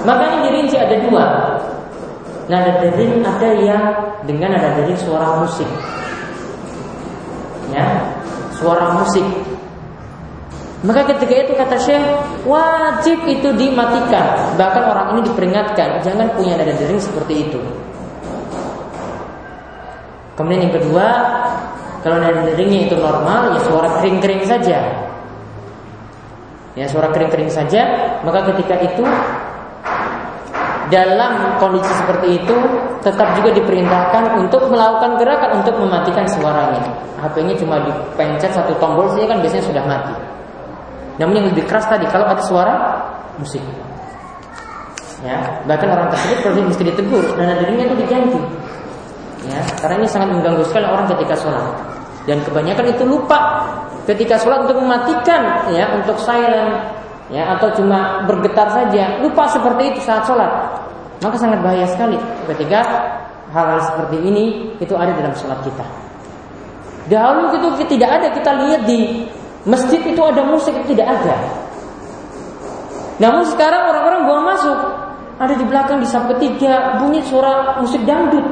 [0.03, 1.27] Makanya dirinci ada dua.
[2.51, 3.85] Nada dering ada yang
[4.27, 5.69] dengan nada dering suara musik.
[7.71, 7.87] Ya,
[8.59, 9.25] suara musik.
[10.83, 12.03] Maka ketika itu kata Syekh
[12.43, 14.59] wajib itu dimatikan.
[14.59, 17.61] Bahkan orang ini diperingatkan jangan punya nada dering seperti itu.
[20.35, 21.07] Kemudian yang kedua
[22.03, 24.79] kalau nada deringnya itu normal, ya suara kering-kering saja.
[26.75, 27.83] Ya suara kering-kering saja,
[28.27, 29.05] maka ketika itu
[30.91, 32.57] dalam kondisi seperti itu
[33.01, 36.85] tetap juga diperintahkan untuk melakukan gerakan untuk mematikan suaranya.
[37.23, 40.15] HP-nya cuma dipencet satu tombol saja kan biasanya sudah mati.
[41.23, 42.75] Namun yang lebih keras tadi kalau ada suara
[43.39, 43.63] musik.
[45.23, 45.39] Ya,
[45.71, 48.41] bahkan orang tersebut perlu mesti ditegur dan deringnya itu diganti.
[49.43, 51.67] Ya, karena ini sangat mengganggu sekali orang ketika sholat.
[52.23, 53.67] Dan kebanyakan itu lupa
[54.07, 56.95] ketika sholat untuk mematikan ya untuk silent
[57.35, 59.19] ya atau cuma bergetar saja.
[59.19, 60.51] Lupa seperti itu saat sholat.
[61.23, 62.19] Maka sangat bahaya sekali
[62.51, 62.83] ketika
[63.51, 65.87] hal-hal seperti ini itu ada dalam sholat kita.
[67.11, 68.27] Dahulu itu tidak ada.
[68.31, 69.27] Kita lihat di
[69.67, 71.35] masjid itu ada musik itu tidak ada.
[73.19, 74.79] Namun sekarang orang-orang buang masuk.
[75.43, 78.47] Ada di belakang di samping ketiga bunyi suara musik dangdut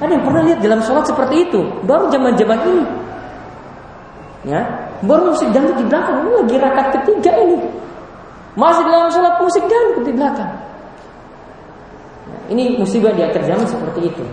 [0.00, 2.84] ada yang pernah lihat dalam sholat seperti itu baru zaman-zaman ini
[4.40, 4.64] Ya,
[5.04, 6.24] baru musik dangdut di belakang.
[6.24, 7.60] Ini lagi rakaat ketiga ini.
[8.56, 10.52] Masih dalam sholat musik dangdut di belakang.
[12.24, 14.24] Ya, ini musibah di akhir zaman seperti itu.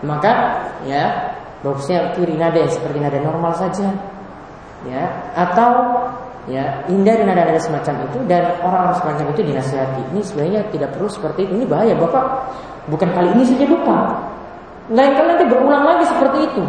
[0.00, 3.92] Maka ya bagusnya kiri nada seperti nada normal saja
[4.88, 5.92] ya atau
[6.48, 11.44] ya hindari nada-nada semacam itu dan orang-orang semacam itu dinasihati ini sebenarnya tidak perlu seperti
[11.44, 12.48] itu ini bahaya bapak
[12.88, 14.16] bukan kali ini saja lupa
[14.90, 16.62] lain kali nanti berulang lagi seperti itu.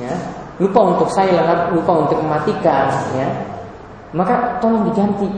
[0.00, 0.14] Ya.
[0.60, 1.40] Lupa untuk saya
[1.72, 3.28] lupa untuk mematikan ya.
[4.16, 5.28] Maka tolong diganti.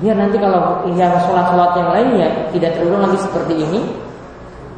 [0.00, 3.80] Biar nanti kalau yang sholat-sholat yang lainnya tidak terulang lagi seperti ini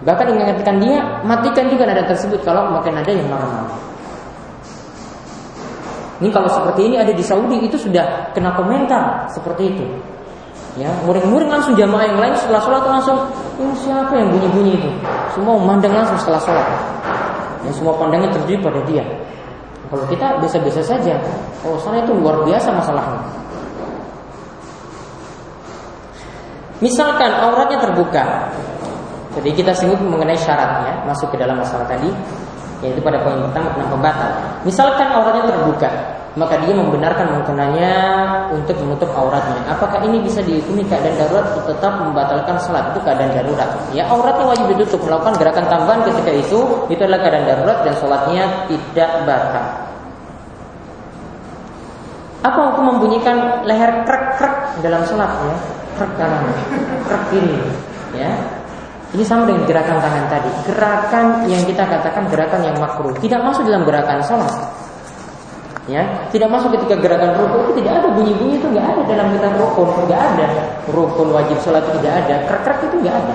[0.04, 3.64] bahkan mengingatkan dia matikan juga nada tersebut kalau makin ada yang normal
[6.22, 9.84] ini kalau seperti ini ada di Saudi itu sudah kena komentar seperti itu.
[10.78, 13.18] Ya, muring-muring langsung jamaah yang lain setelah sholat langsung
[13.54, 14.90] ini siapa yang bunyi-bunyi itu?
[15.34, 16.68] Semua memandang langsung setelah sholat.
[17.64, 19.04] Ya, semua pandangan terjadi pada dia.
[19.88, 21.14] Kalau kita biasa-biasa saja,
[21.62, 23.20] oh sana itu luar biasa masalahnya.
[26.82, 28.50] Misalkan auratnya terbuka,
[29.38, 32.10] jadi kita singgung mengenai syaratnya masuk ke dalam masalah tadi
[32.84, 34.30] yaitu pada poin pertama tentang pembatal.
[34.68, 35.90] Misalkan auratnya terbuka,
[36.34, 37.92] maka dia membenarkan mengkenanya
[38.50, 39.70] untuk menutup auratnya.
[39.70, 43.70] Apakah ini bisa dihukumi keadaan darurat tetap membatalkan salat itu keadaan darurat?
[43.94, 46.58] Ya auratnya wajib ditutup melakukan gerakan tambahan ketika itu
[46.90, 49.66] itu adalah keadaan darurat dan sholatnya tidak batal.
[52.44, 55.56] Apa hukum membunyikan leher krek krek dalam sholat ya?
[55.94, 56.50] Krek kanan,
[57.06, 57.54] krek kiri,
[58.18, 58.34] ya
[59.14, 60.50] ini sama dengan gerakan tangan tadi.
[60.66, 64.73] Gerakan yang kita katakan gerakan yang makruh, tidak masuk dalam gerakan sholat.
[65.84, 66.00] Ya,
[66.32, 69.88] tidak masuk ketika gerakan rukun itu tidak ada bunyi-bunyi itu nggak ada dalam kitab rukun,
[70.08, 70.46] nggak ada
[70.88, 73.34] rukun wajib sholat itu tidak ada, krek-krek itu nggak ada.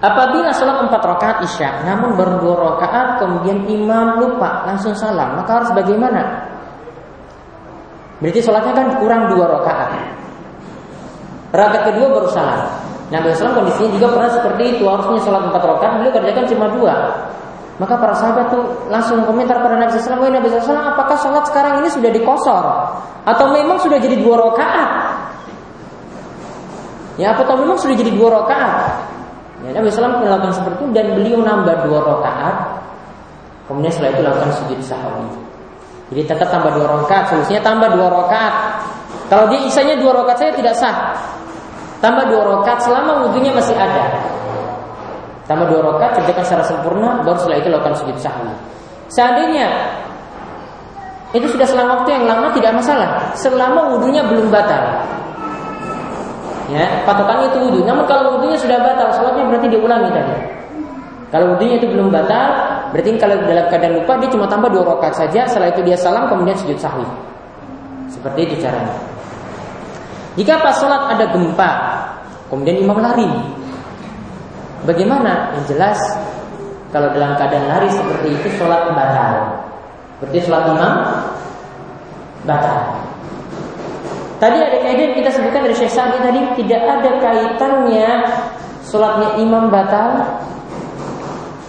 [0.00, 5.60] Apabila sholat empat rakaat isya, namun baru dua rakaat, kemudian imam lupa langsung salam, maka
[5.60, 6.52] harus bagaimana?
[8.20, 9.90] Berarti sholatnya kan kurang dua rakaat.
[11.56, 12.89] Rakaat kedua baru salam.
[13.10, 14.84] Nabi SAW kondisinya juga pernah seperti itu.
[14.86, 16.94] Harusnya sholat empat rakaat, beliau kerjakan cuma dua.
[17.82, 21.88] Maka para sahabat tuh langsung komentar pada Nabi SAW, Nabi SAW, apakah sholat sekarang ini
[21.90, 22.64] sudah dikosor?
[23.26, 24.90] Atau memang sudah jadi dua rakaat?
[27.18, 29.00] Ya, atau memang sudah jadi dua rakaat?
[29.66, 32.56] Ya, Nabi SAW melakukan seperti itu dan beliau nambah dua rakaat.
[33.66, 35.26] Kemudian setelah itu lakukan sujud sahwi.
[36.14, 38.54] Jadi tetap tambah dua rakaat, solusinya tambah dua rakaat.
[39.32, 41.16] Kalau dia isanya dua rakaat saya tidak sah.
[42.00, 44.08] Tambah dua rakaat selama wudhunya masih ada.
[45.44, 48.52] Tambah dua rakaat kerjakan secara sempurna, baru setelah itu lakukan sujud sahwi.
[49.12, 49.68] Seandainya
[51.36, 55.04] itu sudah selama waktu yang lama tidak masalah, selama wudhunya belum batal.
[56.70, 57.80] Ya, patokannya itu wudhu.
[57.82, 60.34] Namun kalau wudhunya sudah batal, sholatnya berarti diulangi tadi.
[61.30, 65.14] Kalau wudhunya itu belum batal, Berarti kalau dalam keadaan lupa dia cuma tambah dua rakaat
[65.14, 67.06] saja, setelah itu dia salam kemudian sujud sahwi.
[68.10, 69.09] Seperti itu caranya.
[70.38, 71.70] Jika pas sholat ada gempa,
[72.46, 73.26] kemudian imam lari,
[74.86, 75.54] bagaimana?
[75.58, 75.98] Yang jelas
[76.94, 79.62] kalau dalam keadaan lari seperti itu sholat batal.
[80.22, 80.94] Berarti sholat imam
[82.46, 83.00] batal.
[84.40, 88.08] Tadi ada kaidah yang kita sebutkan dari Syekh Sa'di tadi tidak ada kaitannya
[88.88, 90.24] sholatnya imam batal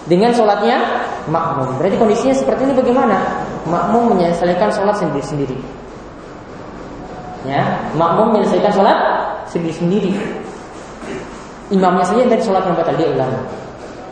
[0.08, 0.80] dengan sholatnya
[1.28, 1.76] makmum.
[1.76, 3.44] Berarti kondisinya seperti ini bagaimana?
[3.68, 5.81] Makmum menyelesaikan sholat sendiri-sendiri.
[7.42, 7.66] Ya,
[7.98, 8.98] makmum menyelesaikan sholat
[9.50, 10.14] sendiri-sendiri.
[11.74, 13.32] Imamnya saja dari sholat yang batal dia ulang.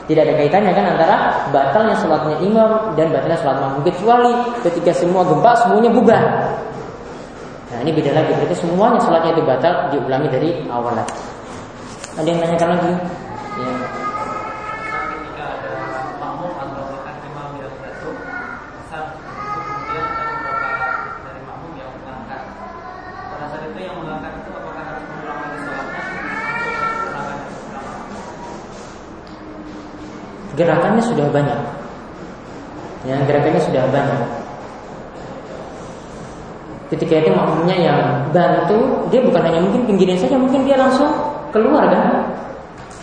[0.09, 1.17] Tidak ada kaitannya kan antara
[1.53, 4.33] batalnya sholatnya imam dan batalnya sholat makmum kecuali
[4.65, 6.23] ketika semua gempa semuanya bubar.
[7.69, 11.13] Nah ini beda lagi berarti semuanya sholatnya itu batal diulangi dari awal lagi.
[12.17, 12.91] Ada yang nanyakan lagi?
[13.61, 13.71] Ya.
[30.59, 31.59] Gerakannya sudah banyak.
[33.07, 34.19] Ya, gerakannya sudah banyak.
[36.91, 38.01] Ketika itu makmumnya yang
[38.35, 41.07] bantu, dia bukan hanya mungkin pinggirin saja, mungkin dia langsung
[41.55, 42.27] keluar kan,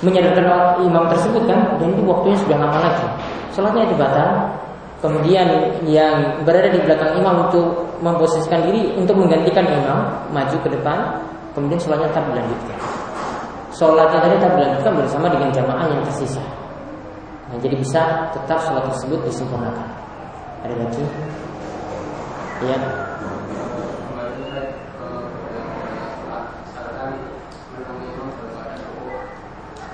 [0.05, 3.07] menyadarkan imam tersebut kan, dan itu waktunya sudah lama lagi.
[3.57, 4.31] Sholatnya itu batal.
[4.97, 5.47] Kemudian
[5.87, 10.99] yang berada di belakang imam untuk memposisikan diri untuk menggantikan imam maju ke depan,
[11.55, 12.79] kemudian sholatnya tetap dilanjutkan.
[13.71, 16.43] Sholatnya tadi tetap dilanjutkan bersama dengan jamaah yang tersisa.
[17.47, 19.87] Nah, jadi bisa tetap sholat tersebut disempurnakan.
[20.67, 21.05] Ada lagi?
[22.67, 22.79] Ya.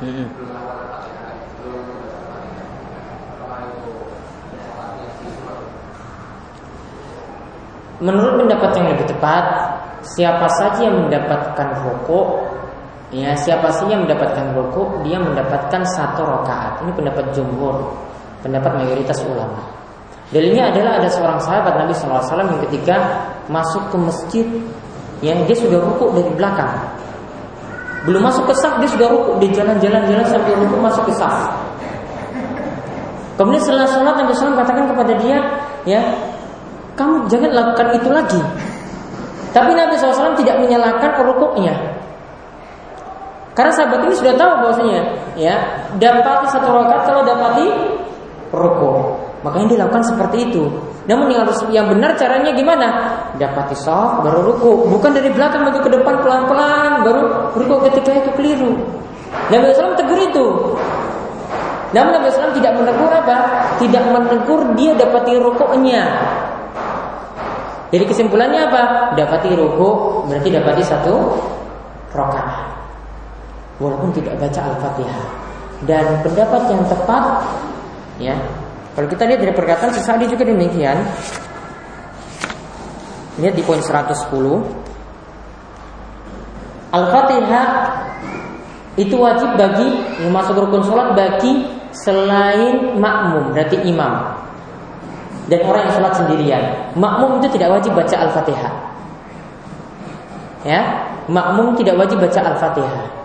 [0.02, 0.26] Hmm.
[8.02, 9.44] Menurut pendapat yang lebih tepat,
[10.02, 12.51] siapa saja yang mendapatkan rokok
[13.12, 16.80] Ya, siapa sih yang mendapatkan rukuk, dia mendapatkan satu rakaat.
[16.80, 17.92] Ini pendapat jumhur,
[18.40, 19.60] pendapat mayoritas ulama.
[20.32, 22.96] Dalilnya adalah ada seorang sahabat Nabi SAW yang ketika
[23.52, 24.46] masuk ke masjid,
[25.20, 26.72] yang dia sudah rukuk dari belakang.
[28.08, 31.52] Belum masuk ke saf, dia sudah rukuk di jalan-jalan-jalan sampai rukuk masuk ke saf.
[33.36, 35.38] Kemudian setelah sholat Nabi SAW katakan kepada dia,
[35.84, 36.00] ya,
[36.96, 38.42] kamu jangan lakukan itu lagi.
[39.52, 41.76] Tapi Nabi SAW tidak menyalahkan rukuknya.
[43.52, 45.00] Karena sahabat ini sudah tahu bahwasanya
[45.36, 45.54] ya
[46.00, 47.66] dapati satu rakaat kalau dapati
[48.48, 48.96] rukuk.
[49.44, 50.64] Makanya dilakukan seperti itu.
[51.04, 52.88] Namun yang harus yang benar caranya gimana?
[53.36, 57.22] Dapati soft baru ruku, bukan dari belakang maju ke depan pelan-pelan baru
[57.58, 58.72] ruku ketika itu keliru.
[59.50, 60.46] Nabi SAW tegur itu.
[61.92, 63.36] Namun Nabi SAW tidak menegur apa?
[63.82, 66.04] Tidak menegur dia dapati rukuknya.
[67.92, 68.82] Jadi kesimpulannya apa?
[69.18, 71.14] Dapati ruku berarti dapati satu
[72.14, 72.71] rakaat
[73.82, 75.26] walaupun tidak baca Al-Fatihah.
[75.82, 77.24] Dan pendapat yang tepat
[78.22, 78.38] ya,
[78.94, 81.02] kalau kita lihat dari perkataan Sesadi juga demikian.
[83.42, 84.14] Lihat di poin 110.
[86.92, 87.66] Al-Fatihah
[89.00, 89.88] itu wajib bagi
[90.20, 91.64] yang masuk rukun sholat bagi
[91.96, 94.36] selain makmum berarti imam
[95.48, 96.64] dan orang yang sholat sendirian.
[96.94, 98.72] Makmum itu tidak wajib baca Al-Fatihah.
[100.62, 100.80] Ya,
[101.26, 103.21] makmum tidak wajib baca Al-Fatihah.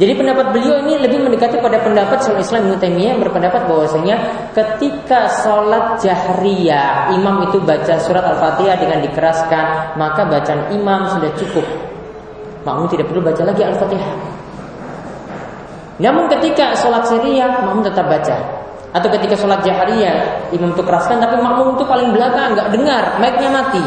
[0.00, 4.16] Jadi pendapat beliau ini lebih mendekati pada pendapat Syaikhul Islam Ibnu Taimiyah yang berpendapat bahwasanya
[4.56, 11.68] ketika sholat jahriyah imam itu baca surat Al-Fatihah dengan dikeraskan, maka bacaan imam sudah cukup.
[12.64, 14.14] Makmum tidak perlu baca lagi Al-Fatihah.
[16.00, 18.36] Namun ketika sholat siriyah, makmum tetap baca.
[18.96, 23.52] Atau ketika sholat jahriyah, imam itu keraskan, tapi makmum itu paling belakang, nggak dengar, mic-nya
[23.52, 23.84] mati.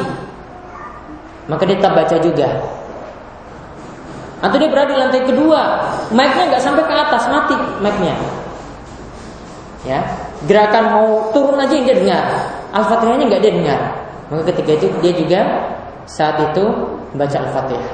[1.49, 2.82] Maka dia tetap baca juga.
[4.43, 5.61] Atau dia berada di lantai kedua,
[6.11, 8.11] mic-nya nggak sampai ke atas, mati mic-nya.
[9.87, 9.99] Ya,
[10.47, 12.23] gerakan mau turun aja yang dia dengar,
[12.75, 13.79] al-fatihahnya nggak dia dengar.
[14.27, 15.39] Maka ketika itu dia juga
[16.03, 16.63] saat itu
[17.15, 17.91] baca al-fatihah.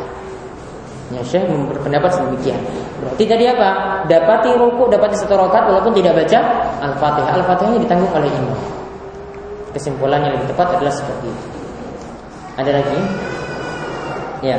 [1.10, 2.62] Ya, Syekh berpendapat sedemikian.
[3.02, 3.70] Berarti tadi apa?
[4.06, 6.40] Dapati ruku, dapati satu rakaat walaupun tidak baca
[6.86, 7.34] al-fatihah.
[7.42, 8.60] Al-fatihahnya ditanggung oleh imam.
[9.74, 11.46] Kesimpulan yang lebih tepat adalah seperti itu.
[12.58, 13.00] Ada lagi?
[14.46, 14.58] Ya.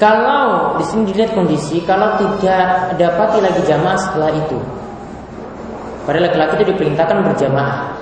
[0.00, 4.56] Kalau di sini dilihat kondisi, kalau tidak dapati lagi jamaah setelah itu,
[6.08, 7.92] pada laki-laki itu diperintahkan berjamaah.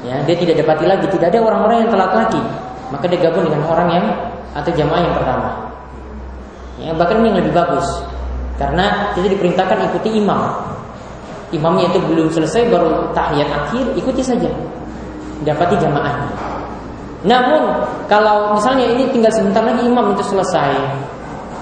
[0.00, 2.40] Ya, dia tidak dapati lagi, tidak ada orang-orang yang telat lagi,
[2.88, 4.06] maka dia gabung dengan orang yang
[4.56, 5.48] atau jamaah yang pertama.
[6.80, 7.84] Ya, bahkan ini yang lebih bagus,
[8.56, 10.40] karena kita diperintahkan ikuti imam.
[11.52, 14.48] Imamnya itu belum selesai baru tahiyat akhir, ikuti saja.
[15.44, 16.32] Dapati jamaahnya.
[17.28, 20.72] Namun kalau misalnya ini tinggal sebentar lagi imam itu selesai,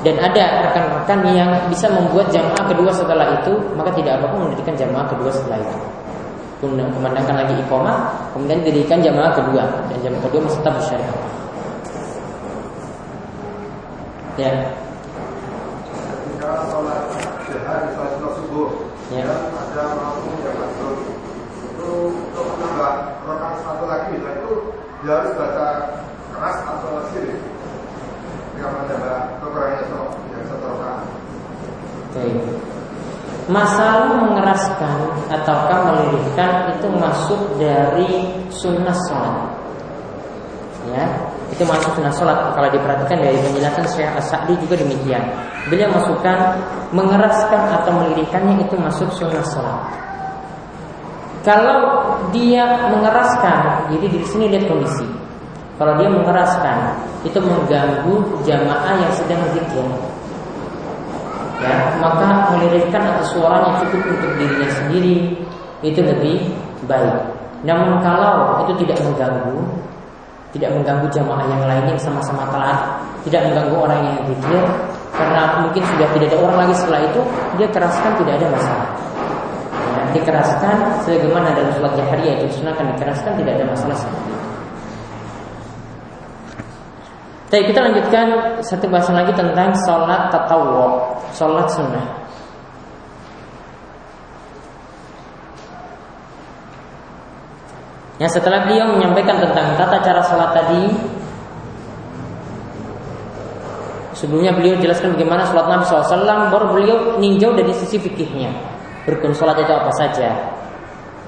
[0.05, 5.09] dan ada rekan-rekan yang bisa membuat jamaah kedua setelah itu, maka tidak apa-apa mendirikan jamaah
[5.09, 5.77] kedua setelah itu.
[6.61, 11.17] Kemudian memandangkan lagi iqamah, kemudian didirikan jamaah kedua dan jamaah kedua masih tetap bersyariat.
[14.37, 14.53] Ya.
[15.89, 17.01] Ketika sholat
[17.97, 18.69] sholat subuh,
[19.09, 19.25] ya.
[19.25, 20.95] ada makmum yang masuk
[21.65, 22.93] itu untuk menambah
[23.25, 24.53] rakaat satu lagi, itu
[25.01, 25.67] dia harus baca
[26.29, 27.41] keras atau sirih
[28.61, 29.35] yang menambah
[33.45, 39.53] Masalah mengeraskan ataukah melirihkan itu masuk dari sunnah sholat.
[40.89, 41.05] Ya,
[41.53, 42.57] itu masuk sunnah sholat.
[42.57, 45.21] Kalau diperhatikan dari penjelasan Syekh As-Sa'di juga demikian.
[45.69, 46.57] Beliau masukkan
[46.97, 49.93] mengeraskan atau melirihkannya itu masuk sunnah sholat.
[51.45, 55.05] Kalau dia mengeraskan, jadi di sini lihat kondisi.
[55.77, 56.97] Kalau dia mengeraskan,
[57.29, 59.85] itu mengganggu jamaah yang sedang zikir
[61.63, 65.17] ya maka melirikkan atau suaranya cukup untuk dirinya sendiri
[65.85, 66.37] itu lebih
[66.89, 67.17] baik.
[67.65, 69.57] Namun kalau itu tidak mengganggu,
[70.53, 72.81] tidak mengganggu jamaah yang lainnya yang sama-sama telat,
[73.25, 74.65] tidak mengganggu orang yang zikir,
[75.17, 77.21] karena mungkin sudah tidak ada orang lagi setelah itu,
[77.57, 78.89] dia keraskan tidak ada masalah.
[79.95, 80.77] Ya, dikeraskan
[81.07, 84.44] sebagaimana dalam sholat jahriyah itu akan dikeraskan tidak ada masalah seperti itu.
[87.55, 88.27] Tapi kita lanjutkan
[88.67, 90.91] satu bahasan lagi tentang sholat tatawu,
[91.31, 92.03] sholat sunnah.
[98.19, 100.83] Yang setelah beliau menyampaikan tentang tata cara sholat tadi,
[104.19, 108.51] Sebelumnya beliau jelaskan bagaimana sholat Nabi SAW Baru beliau ninjau dari sisi fikihnya.
[109.07, 110.59] Rukun sholat itu apa saja?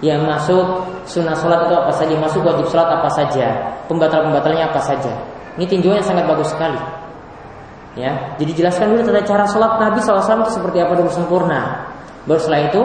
[0.03, 0.67] Yang masuk
[1.07, 2.19] sunnah sholat itu apa saja?
[2.19, 3.79] Masuk wajib sholat apa saja?
[3.87, 6.79] Pembatal-pembatalnya apa saja Ini tinjauan yang sangat bagus sekali
[7.97, 11.89] Ya, jadi jelaskan dulu tentang cara sholat Nabi SAW itu seperti apa dulu sempurna.
[12.29, 12.83] Baru setelah itu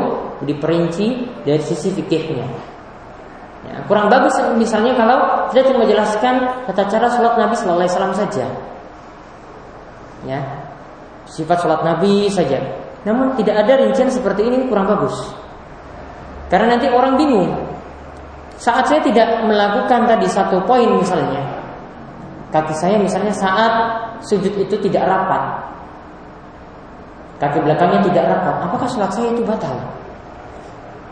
[0.48, 2.48] diperinci dari sisi fikihnya.
[3.68, 8.48] Ya, kurang bagus misalnya kalau kita cuma menjelaskan tata cara sholat Nabi SAW saja
[10.26, 10.40] ya
[11.30, 12.60] sifat sholat Nabi saja.
[13.02, 15.16] Namun tidak ada rincian seperti ini kurang bagus.
[16.52, 17.50] Karena nanti orang bingung.
[18.62, 21.42] Saat saya tidak melakukan tadi satu poin misalnya,
[22.52, 23.74] kaki saya misalnya saat
[24.28, 25.44] sujud itu tidak rapat,
[27.40, 29.76] kaki belakangnya tidak rapat, apakah sholat saya itu batal?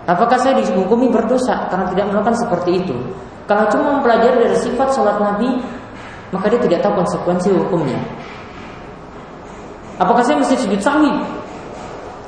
[0.10, 2.96] Apakah saya dihukumi berdosa karena tidak melakukan seperti itu?
[3.46, 5.58] Kalau cuma mempelajari dari sifat sholat Nabi,
[6.30, 7.98] maka dia tidak tahu konsekuensi hukumnya.
[10.02, 11.12] Apakah saya mesti sujud sahwi?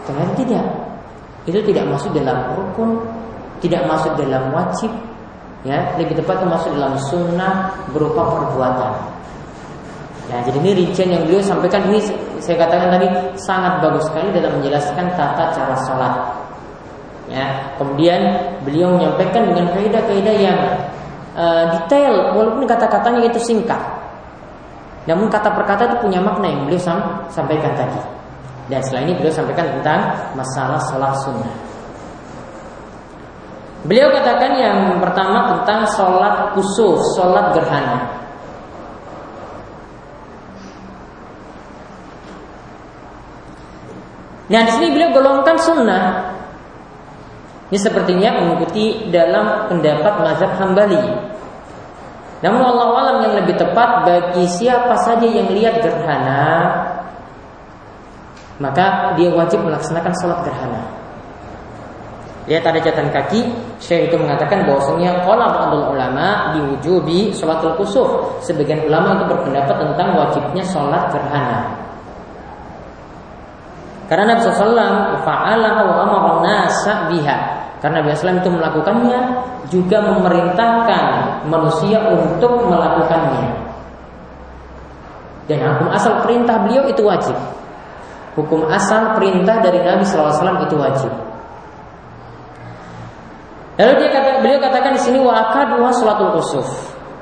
[0.05, 0.65] Ternyata tidak.
[1.45, 3.01] Itu tidak masuk dalam rukun,
[3.61, 4.91] tidak masuk dalam wajib,
[5.61, 8.93] ya lebih tepat masuk dalam sunnah berupa perbuatan.
[10.29, 11.99] Ya, jadi ini rincian yang beliau sampaikan ini
[12.39, 16.13] saya katakan tadi sangat bagus sekali dalam menjelaskan tata cara sholat.
[17.27, 18.21] Ya, kemudian
[18.63, 20.59] beliau menyampaikan dengan kaidah-kaidah yang
[21.35, 23.79] uh, detail walaupun kata-katanya itu singkat.
[25.09, 26.81] Namun kata per kata itu punya makna yang beliau
[27.27, 27.99] sampaikan tadi.
[28.69, 29.99] Dan setelah ini beliau sampaikan tentang
[30.37, 31.70] masalah sholat sunnah.
[33.81, 37.99] Beliau katakan yang pertama tentang sholat kusuf, sholat gerhana.
[44.51, 46.05] Nah di sini beliau golongkan sunnah.
[47.71, 51.31] Ini sepertinya mengikuti dalam pendapat mazhab Hambali
[52.41, 56.73] namun Allah alam yang lebih tepat bagi siapa saja yang lihat gerhana
[58.57, 61.00] maka dia wajib melaksanakan sholat gerhana.
[62.49, 68.09] Lihat ada catatan kaki, Syekh itu mengatakan bahwasanya qala ba'dul ulama diwujubi sholatul kusuf.
[68.41, 71.69] Sebagian ulama itu berpendapat tentang wajibnya sholat gerhana.
[74.09, 77.37] Karena Nabi SAW fa'alah wa amara nasa biha.
[77.79, 79.19] Karena Nabi SAW itu melakukannya
[79.69, 81.05] juga memerintahkan
[81.45, 83.53] manusia untuk melakukannya.
[85.45, 87.37] Dan hukum asal perintah beliau itu wajib.
[88.33, 91.30] Hukum asal perintah dari Nabi SAW itu wajib.
[93.81, 96.69] Lalu dia kata, beliau katakan di sini wa akadwa salatul khusuf.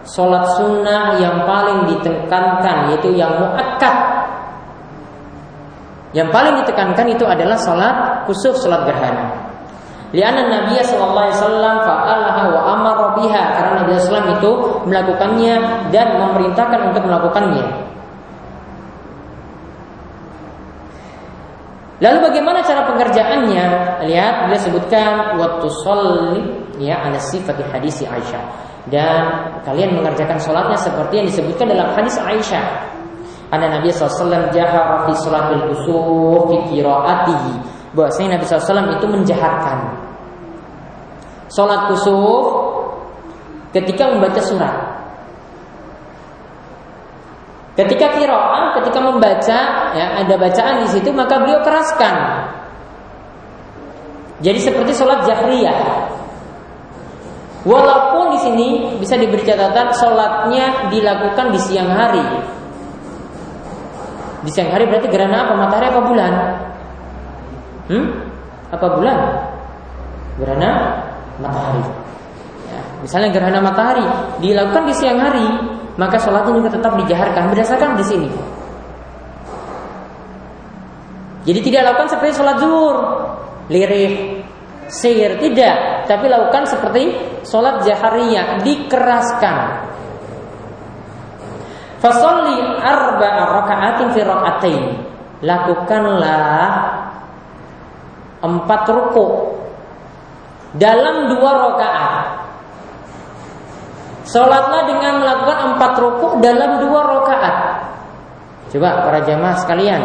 [0.03, 3.95] Salat sunnah yang paling ditekankan yaitu yang muakkad.
[6.12, 7.95] Yang paling ditekankan itu adalah salat
[8.28, 9.32] kusuf, salat gerhana.
[10.12, 14.51] Lianna Nabi sallallahu alaihi wasallam fa'alaha wa amara biha karena Nabi sallallahu itu
[14.89, 15.55] melakukannya
[15.95, 17.66] dan memerintahkan untuk melakukannya.
[22.00, 23.66] Lalu bagaimana cara pengerjaannya?
[24.08, 25.68] Lihat beliau sebutkan waktu
[26.80, 28.43] ya ada sifat di hadis Aisyah
[28.88, 32.88] dan kalian mengerjakan sholatnya seperti yang disebutkan dalam hadis Aisyah.
[33.50, 37.54] Ada Nabi SAW jahar fi sholatil kusuf fi qiraatihi
[37.97, 39.78] bahwasanya Nabi SAW itu menjahatkan
[41.52, 42.43] sholat kusuf
[43.76, 44.99] ketika membaca surat.
[47.80, 49.60] Ketika kiroan, ketika membaca,
[49.96, 52.16] ya ada bacaan di situ, maka beliau keraskan.
[54.43, 55.80] Jadi seperti sholat jahriyah.
[57.64, 58.68] Walaupun di sini
[59.00, 62.24] bisa diberi catatan sholatnya dilakukan di siang hari.
[64.43, 65.54] Di siang hari berarti gerhana apa?
[65.56, 66.34] Matahari apa bulan?
[67.88, 68.06] Hmm?
[68.76, 69.20] Apa bulan?
[70.36, 70.70] Gerhana
[71.39, 71.84] matahari.
[72.68, 74.04] Ya, misalnya gerhana matahari
[74.43, 75.47] dilakukan di siang hari,
[76.00, 78.30] maka sholatnya juga tetap dijaharkan berdasarkan di sini.
[81.43, 82.97] Jadi tidak lakukan seperti sholat zuhur,
[83.67, 84.39] lirih,
[84.88, 86.08] sihir, tidak.
[86.08, 87.04] Tapi lakukan seperti
[87.43, 89.58] sholat jahariyah, dikeraskan.
[92.00, 94.21] Fasolli arba'a raka'atin fi.
[95.39, 96.67] Lakukanlah
[98.39, 99.28] empat ruku
[100.76, 102.49] dalam dua rakaat.
[104.30, 107.56] Sholatlah dengan melakukan empat ruku dalam dua rakaat.
[108.70, 110.01] Coba para jamaah sekalian,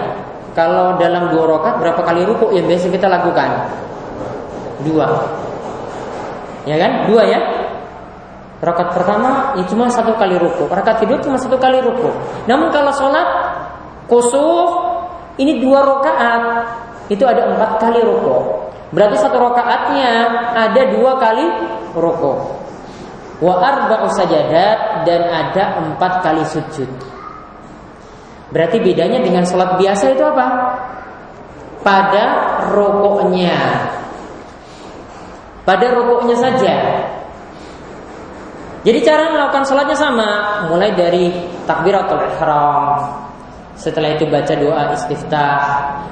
[0.57, 3.69] kalau dalam dua rakaat berapa kali ruku yang biasa kita lakukan?
[4.81, 5.07] Dua.
[6.65, 7.13] Ya kan?
[7.13, 7.41] Dua ya.
[8.65, 12.09] Rakaat pertama ya cuma satu kali ruku, rakaat kedua cuma satu kali ruku.
[12.49, 13.29] Namun kalau sholat
[14.09, 14.71] kusuf
[15.37, 16.43] ini dua rakaat,
[17.13, 18.73] itu ada empat kali ruko.
[18.89, 21.45] Berarti satu rakaatnya ada dua kali
[21.93, 22.64] ruko.
[23.45, 26.89] Wa arba'u sajadat dan ada empat kali sujud.
[28.49, 30.47] Berarti bedanya dengan sholat biasa itu apa?
[31.85, 32.25] Pada
[32.73, 33.85] rokoknya.
[35.69, 36.75] Pada rokoknya saja.
[38.85, 40.31] Jadi cara melakukan sholatnya sama,
[40.69, 41.33] mulai dari
[41.69, 43.25] takbiratul ihram,
[43.75, 45.61] setelah itu baca doa istiftah,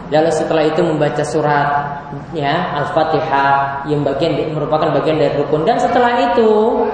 [0.09, 1.69] lalu setelah itu membaca surat
[2.35, 6.85] ya Al-Fatihah yang bagian merupakan bagian dari rukun dan setelah itu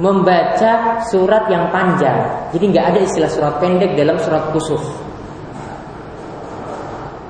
[0.00, 2.48] membaca surat yang panjang.
[2.54, 4.80] Jadi nggak ada istilah surat pendek dalam surat kusuf.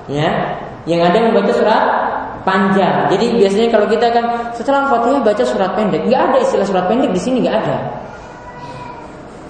[0.06, 1.82] Ya, yang ada membaca surat
[2.47, 3.10] panjang.
[3.10, 4.24] Jadi biasanya kalau kita kan
[4.55, 7.76] setelah Fatihah baca surat pendek, nggak ada istilah surat pendek di sini nggak ada.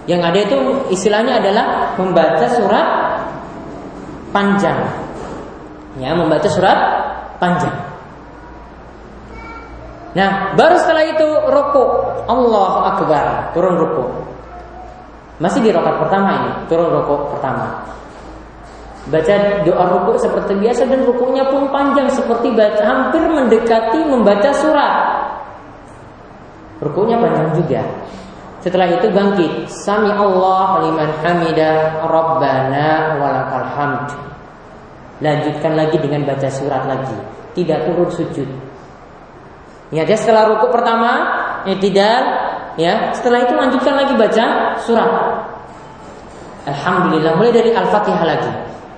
[0.09, 0.59] Yang ada itu
[0.91, 2.87] istilahnya adalah membaca surat
[4.35, 4.79] panjang.
[6.01, 6.79] Ya, membaca surat
[7.37, 7.92] panjang.
[10.13, 11.91] Nah, baru setelah itu rukuk.
[12.29, 13.27] Allah Akbar,
[13.57, 14.11] turun rukuk.
[15.41, 17.81] Masih di rokat pertama ini, turun rukuk pertama.
[19.11, 19.35] Baca
[19.67, 24.95] doa rukuk seperti biasa dan rukuknya pun panjang seperti baca hampir mendekati membaca surat.
[26.79, 27.83] Rukuknya panjang juga.
[28.63, 34.09] Setelah itu bangkit, Sami Allah liman hamida Rabbana walakal hamd.
[35.19, 37.19] Lanjutkan lagi dengan baca surat lagi,
[37.59, 38.72] tidak turun sujud.
[39.93, 41.13] Ya, dia setelah rukuk pertama,
[41.69, 42.21] tidak,
[42.81, 43.13] ya.
[43.13, 44.45] Setelah itu lanjutkan lagi baca
[44.81, 45.11] surat.
[46.65, 48.53] Alhamdulillah mulai dari Al-Fatihah lagi.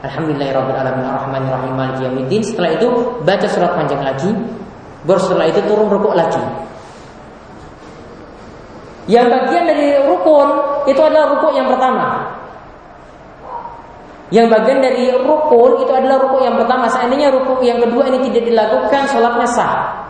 [0.05, 2.43] Alhamdulillahirabbil alamin arrahmanir rahim.
[2.45, 2.89] Setelah itu
[3.25, 4.31] baca surat panjang lagi.
[5.03, 6.41] Baru setelah itu turun rukuk lagi.
[9.11, 10.49] Yang bagian dari rukun
[10.89, 12.07] itu adalah rukuk yang pertama.
[14.29, 16.87] Yang bagian dari rukun itu adalah rukuk yang pertama.
[16.89, 20.04] Seandainya rukuk yang kedua ini tidak dilakukan, sholatnya sah.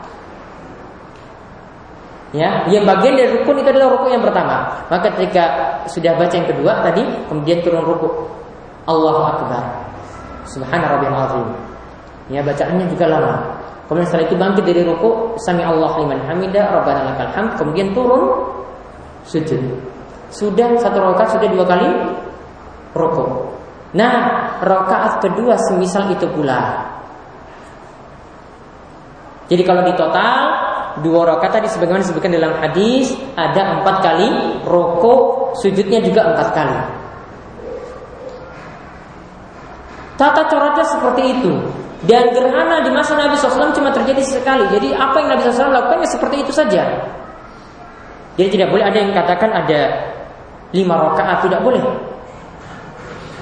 [2.34, 4.66] Ya, yang bagian dari rukun itu adalah rukuk yang pertama.
[4.90, 5.44] Maka ketika
[5.86, 8.10] sudah baca yang kedua tadi, kemudian turun rukuk.
[8.90, 9.62] Allahu Akbar.
[10.50, 11.46] Subhana rabbiyal azim.
[12.26, 13.54] Ya, bacaannya juga lama.
[13.86, 18.50] Kemudian setelah itu bangkit dari rukuk, sami Allah liman hamida, rabbana lakal hamd, kemudian turun
[19.22, 19.62] sujud.
[20.34, 21.86] Sudah satu rakaat sudah dua kali
[22.98, 23.30] rukuk.
[23.94, 26.82] Nah, rakaat kedua semisal itu pula.
[29.46, 30.63] Jadi kalau di total
[31.02, 34.28] dua rakaat tadi sebagaimana disebutkan dalam hadis ada empat kali
[34.68, 36.78] rukuk, sujudnya juga empat kali.
[40.14, 41.52] Tata caranya seperti itu.
[42.04, 44.68] Dan gerhana di masa Nabi SAW cuma terjadi sekali.
[44.68, 46.82] Jadi apa yang Nabi SAW lakukan ya seperti itu saja.
[48.36, 49.80] Jadi tidak boleh ada yang katakan ada
[50.74, 51.80] lima rakaat tidak boleh.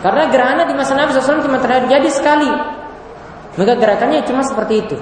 [0.01, 2.51] Karena gerhana di masa Nabi SAW cuma terjadi sekali.
[3.59, 4.97] Maka gerakannya cuma seperti itu.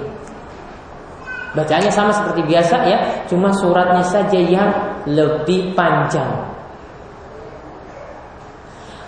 [1.51, 4.71] Bacaannya sama seperti biasa ya, cuma suratnya saja yang
[5.03, 6.31] lebih panjang.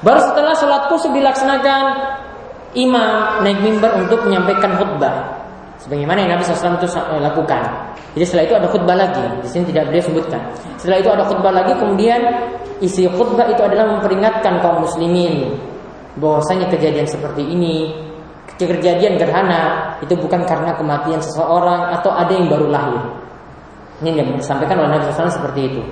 [0.02, 1.82] Baru setelah sholat kusuk dilaksanakan,
[2.74, 5.38] imam naik mimbar untuk menyampaikan khutbah.
[5.78, 6.90] Sebagaimana yang Nabi SAW itu
[7.22, 7.62] lakukan.
[8.18, 9.22] Jadi setelah itu ada khutbah lagi.
[9.42, 10.42] Di sini tidak beliau sebutkan.
[10.78, 12.20] Setelah itu ada khutbah lagi, kemudian
[12.82, 15.54] isi khutbah itu adalah memperingatkan kaum muslimin
[16.18, 17.94] bahwasanya kejadian seperti ini,
[18.58, 23.02] kejadian gerhana itu bukan karena kematian seseorang atau ada yang baru lahir.
[24.02, 25.82] Ini yang disampaikan oleh Nabi SAW seperti itu.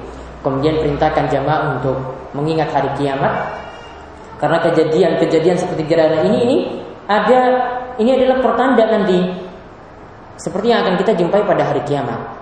[0.42, 1.94] Kemudian perintahkan jamaah untuk
[2.34, 3.54] mengingat hari kiamat
[4.40, 6.58] karena kejadian-kejadian seperti gerhana ini ini
[7.06, 7.40] ada
[8.00, 9.20] ini adalah pertanda nanti
[10.40, 12.40] seperti yang akan kita jumpai pada hari kiamat.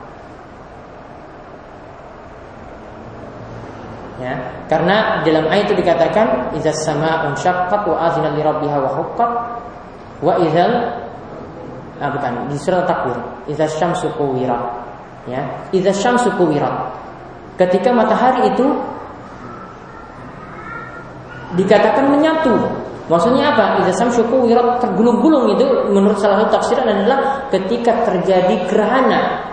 [4.19, 4.35] Ya,
[4.67, 9.31] karena dalam ayat itu dikatakan idza sama'un syaqqat wa azina li rabbiha wa huqqat
[10.23, 10.75] wa idzal
[11.99, 13.19] ah bukan di surah takwir
[13.51, 14.63] idza syamsu kuwirat
[15.27, 15.43] ya
[15.75, 16.95] idza syamsu kuwirat
[17.59, 18.67] ketika matahari itu
[21.59, 22.55] dikatakan menyatu
[23.09, 23.81] Maksudnya apa?
[23.81, 29.49] Idza samsu kuwirat tergulung-gulung itu menurut salah satu tafsiran adalah ketika terjadi gerhana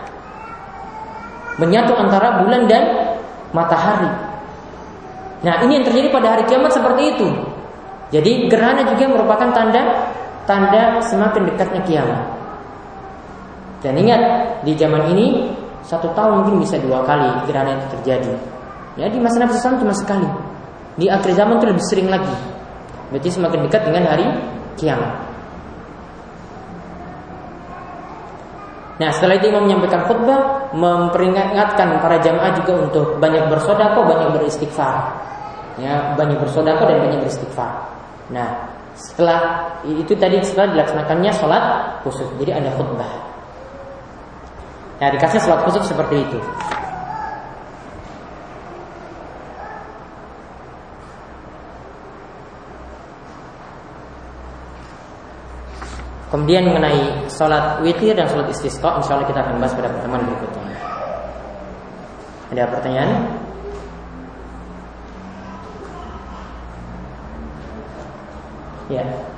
[1.55, 3.15] menyatu antara bulan dan
[3.55, 4.11] matahari.
[5.47, 7.27] Nah, ini yang terjadi pada hari kiamat seperti itu.
[8.11, 10.11] Jadi gerhana juga merupakan tanda
[10.43, 12.22] tanda semakin dekatnya kiamat.
[13.84, 14.22] Dan ingat
[14.64, 18.34] di zaman ini satu tahun mungkin bisa dua kali gerhana itu terjadi.
[18.95, 20.27] Ya di masa Nabi SAW cuma sekali.
[20.95, 22.35] Di akhir zaman itu lebih sering lagi.
[23.11, 24.26] Berarti semakin dekat dengan hari
[24.80, 25.26] kiamat.
[28.95, 35.11] Nah setelah itu imam menyampaikan khutbah Memperingatkan para jamaah juga untuk Banyak bersodako, banyak beristighfar
[35.76, 37.91] ya, Banyak bersodako dan banyak beristighfar
[38.31, 41.64] Nah setelah itu tadi setelah dilaksanakannya sholat
[42.07, 43.24] khusus Jadi ada khutbah
[44.99, 46.39] ya dikasih sholat khusuf seperti itu.
[56.35, 60.76] Kemudian mengenai sholat witir dan sholat istisqa, insya Allah kita akan bahas pada pertemuan berikutnya.
[62.51, 63.09] Ada pertanyaan?
[68.91, 68.99] Ya.
[68.99, 69.34] Yeah.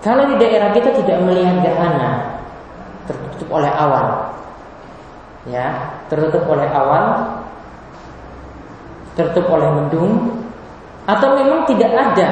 [0.00, 2.40] Kalau di daerah kita tidak melihat gerhana,
[3.04, 4.32] tertutup oleh awan,
[5.44, 7.36] ya, tertutup oleh awan,
[9.12, 10.40] tertutup oleh mendung,
[11.04, 12.30] atau memang tidak ada,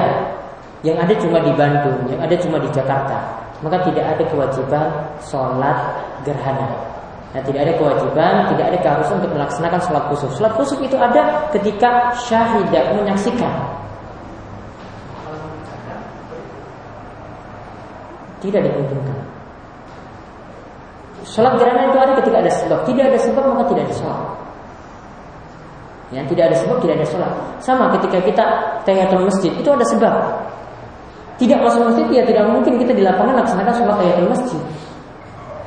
[0.81, 3.21] yang ada cuma di Bandung, yang ada cuma di Jakarta,
[3.61, 4.89] maka tidak ada kewajiban
[5.21, 5.77] sholat
[6.25, 6.73] gerhana.
[7.37, 10.31] Nah, tidak ada kewajiban, tidak ada keharusan untuk melaksanakan sholat khusus.
[10.41, 13.53] Sholat khusus itu ada ketika syahidah menyaksikan
[18.39, 19.19] Tidak diuntungkan.
[21.29, 22.79] Sholat gerhana itu ada ketika ada sebab.
[22.87, 24.23] Tidak ada sebab maka tidak ada sholat.
[26.09, 27.33] Ya, tidak ada sebab tidak ada sholat.
[27.61, 28.45] Sama ketika kita
[28.89, 30.15] tahiyatul masjid itu ada sebab.
[31.39, 34.63] Tidak masuk masjid ya tidak mungkin kita di lapangan laksanakan sholat tahiyatul masjid.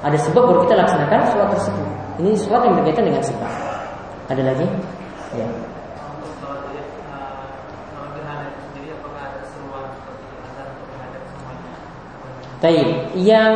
[0.01, 1.87] Ada sebab baru kita laksanakan sholat tersebut.
[2.19, 3.51] Ini sholat yang berkaitan dengan sebab.
[4.33, 4.67] Ada lagi?
[5.37, 5.70] Ya.
[12.61, 13.17] Taib.
[13.17, 13.53] Yang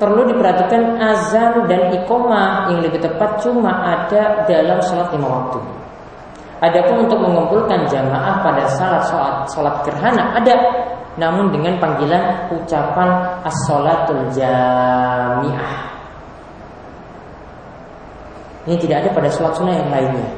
[0.00, 5.60] perlu diperhatikan azan dan iqomah yang lebih tepat cuma ada dalam sholat lima waktu.
[6.58, 10.56] Adapun untuk mengumpulkan jamaah pada salat sholat, sholat gerhana ada,
[11.20, 15.70] namun dengan panggilan ucapan as-sholatul jamiah.
[18.64, 20.28] Ini tidak ada pada sholat sunnah yang lainnya.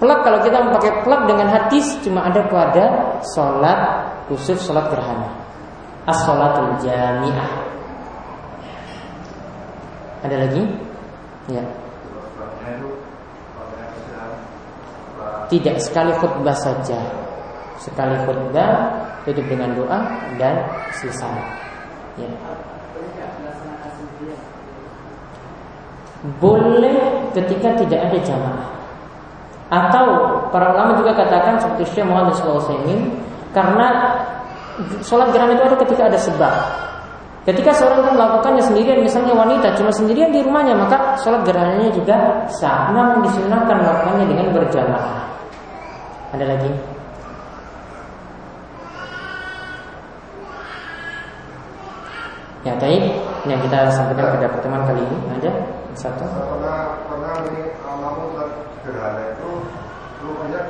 [0.00, 2.84] Plak kalau kita memakai plak dengan hadis cuma ada pada
[3.22, 3.80] sholat
[4.28, 5.45] khusus sholat gerhana
[6.06, 7.50] as-salatul jami'ah.
[10.22, 10.62] Ada lagi?
[11.50, 11.62] Ya.
[15.46, 16.98] Tidak sekali khutbah saja.
[17.78, 18.90] Sekali khutbah
[19.22, 19.98] tutup dengan doa
[20.38, 20.66] dan
[20.98, 21.38] selesai.
[22.18, 22.30] Ya.
[26.42, 28.68] Boleh ketika tidak ada jamaah.
[29.66, 30.06] Atau
[30.54, 32.82] para ulama juga katakan seperti Syekh Muhammad SAW
[33.50, 33.86] karena
[35.04, 36.54] sholat gerhana itu ada ketika ada sebab.
[37.46, 42.42] Ketika seorang kan melakukannya sendirian, misalnya wanita cuma sendirian di rumahnya, maka sholat gerhananya juga
[42.50, 42.90] sah.
[42.90, 45.30] Namun disunahkan melakukannya dengan berjamaah.
[46.34, 46.70] Ada lagi?
[52.66, 53.14] Ya, baik.
[53.46, 55.50] Yang kita sampaikan pada pertemuan kali ini ada
[55.94, 56.26] satu.
[56.26, 57.62] Pernah pernah ini
[59.38, 59.50] itu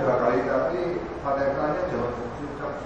[0.04, 0.80] dua kali, tapi
[1.24, 1.82] fatihahnya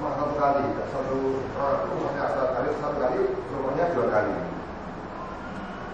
[0.01, 3.19] cuma satu kali satu itu maksudnya satu kali satu kali
[3.53, 4.33] rumahnya dua kali.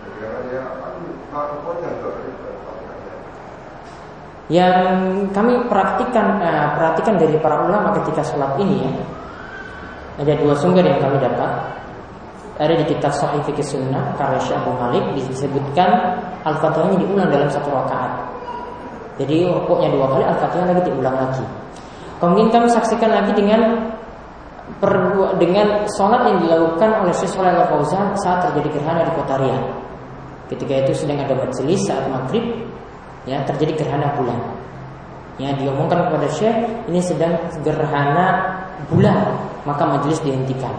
[0.07, 0.95] Jadi karena dia kan
[1.35, 2.31] makrofonnya dua kali
[4.47, 4.78] yang
[5.35, 8.93] kami praktikan uh, perhatikan dari para ulama ketika sholat ini ya.
[10.23, 11.51] Ada dua sumber yang kami dapat.
[12.57, 16.15] Ada di kitab Sahih Fikih Sunnah karya Syekh Abu Malik disebutkan
[16.47, 18.23] al-fatihahnya diulang dalam satu rakaat.
[19.19, 21.45] Jadi rukuknya dua kali, al-fatihah lagi diulang lagi.
[22.16, 23.77] Kemudian kami saksikan lagi dengan
[25.40, 29.66] dengan sholat yang dilakukan oleh Syekh Fauzan saat terjadi gerhana di kota Riyadh.
[30.53, 32.44] Ketika itu sedang ada majelis saat maghrib,
[33.24, 34.39] ya terjadi gerhana bulan.
[35.36, 36.57] Ya diomongkan kepada Syekh
[36.89, 38.57] ini sedang gerhana
[38.89, 40.73] bulan, maka majelis dihentikan.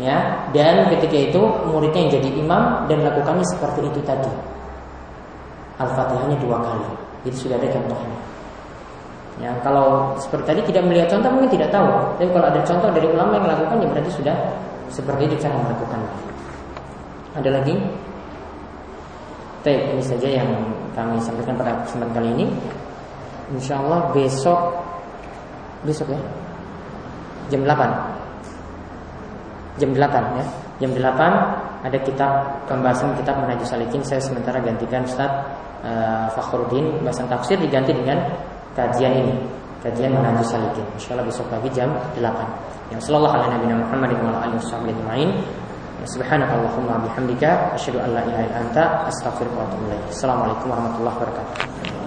[0.00, 4.32] Ya, dan ketika itu muridnya yang jadi imam dan lakukannya seperti itu tadi.
[5.76, 6.88] Al-Fatihahnya dua kali.
[7.28, 8.29] Jadi sudah ada contohnya.
[9.40, 11.88] Ya, kalau seperti tadi tidak melihat contoh mungkin tidak tahu.
[12.20, 14.36] Tapi kalau ada contoh dari ulama yang melakukan ya berarti sudah
[14.92, 16.00] seperti itu cara melakukan.
[17.40, 17.74] Ada lagi?
[19.64, 20.48] Baik, ini saja yang
[20.92, 22.46] kami sampaikan pada kesempatan kali ini.
[23.56, 24.60] Insya Allah besok
[25.84, 26.20] besok ya
[27.48, 30.44] jam 8 jam 8 ya
[30.80, 32.32] jam 8 ada kitab
[32.68, 35.32] pembahasan kitab Manhajus Salikin saya sementara gantikan Ustaz
[35.80, 38.20] uh, Fakhruddin bahasan tafsir diganti dengan
[38.74, 39.34] kajian ini.
[39.80, 40.84] Kajian manhaj salikin.
[40.96, 41.88] Insyaallah besok pagi jam
[42.20, 42.20] 8
[42.90, 45.30] yang sallallahu alaihi nabi Muhammad wa alihi wasallam ajma'in
[46.04, 50.04] subhanakallahumma bihamdika asyhadu an la ilaha illa anta astaghfiruka wa atubu ilaik.
[50.10, 51.99] Assalamualaikum warahmatullahi wabarakatuh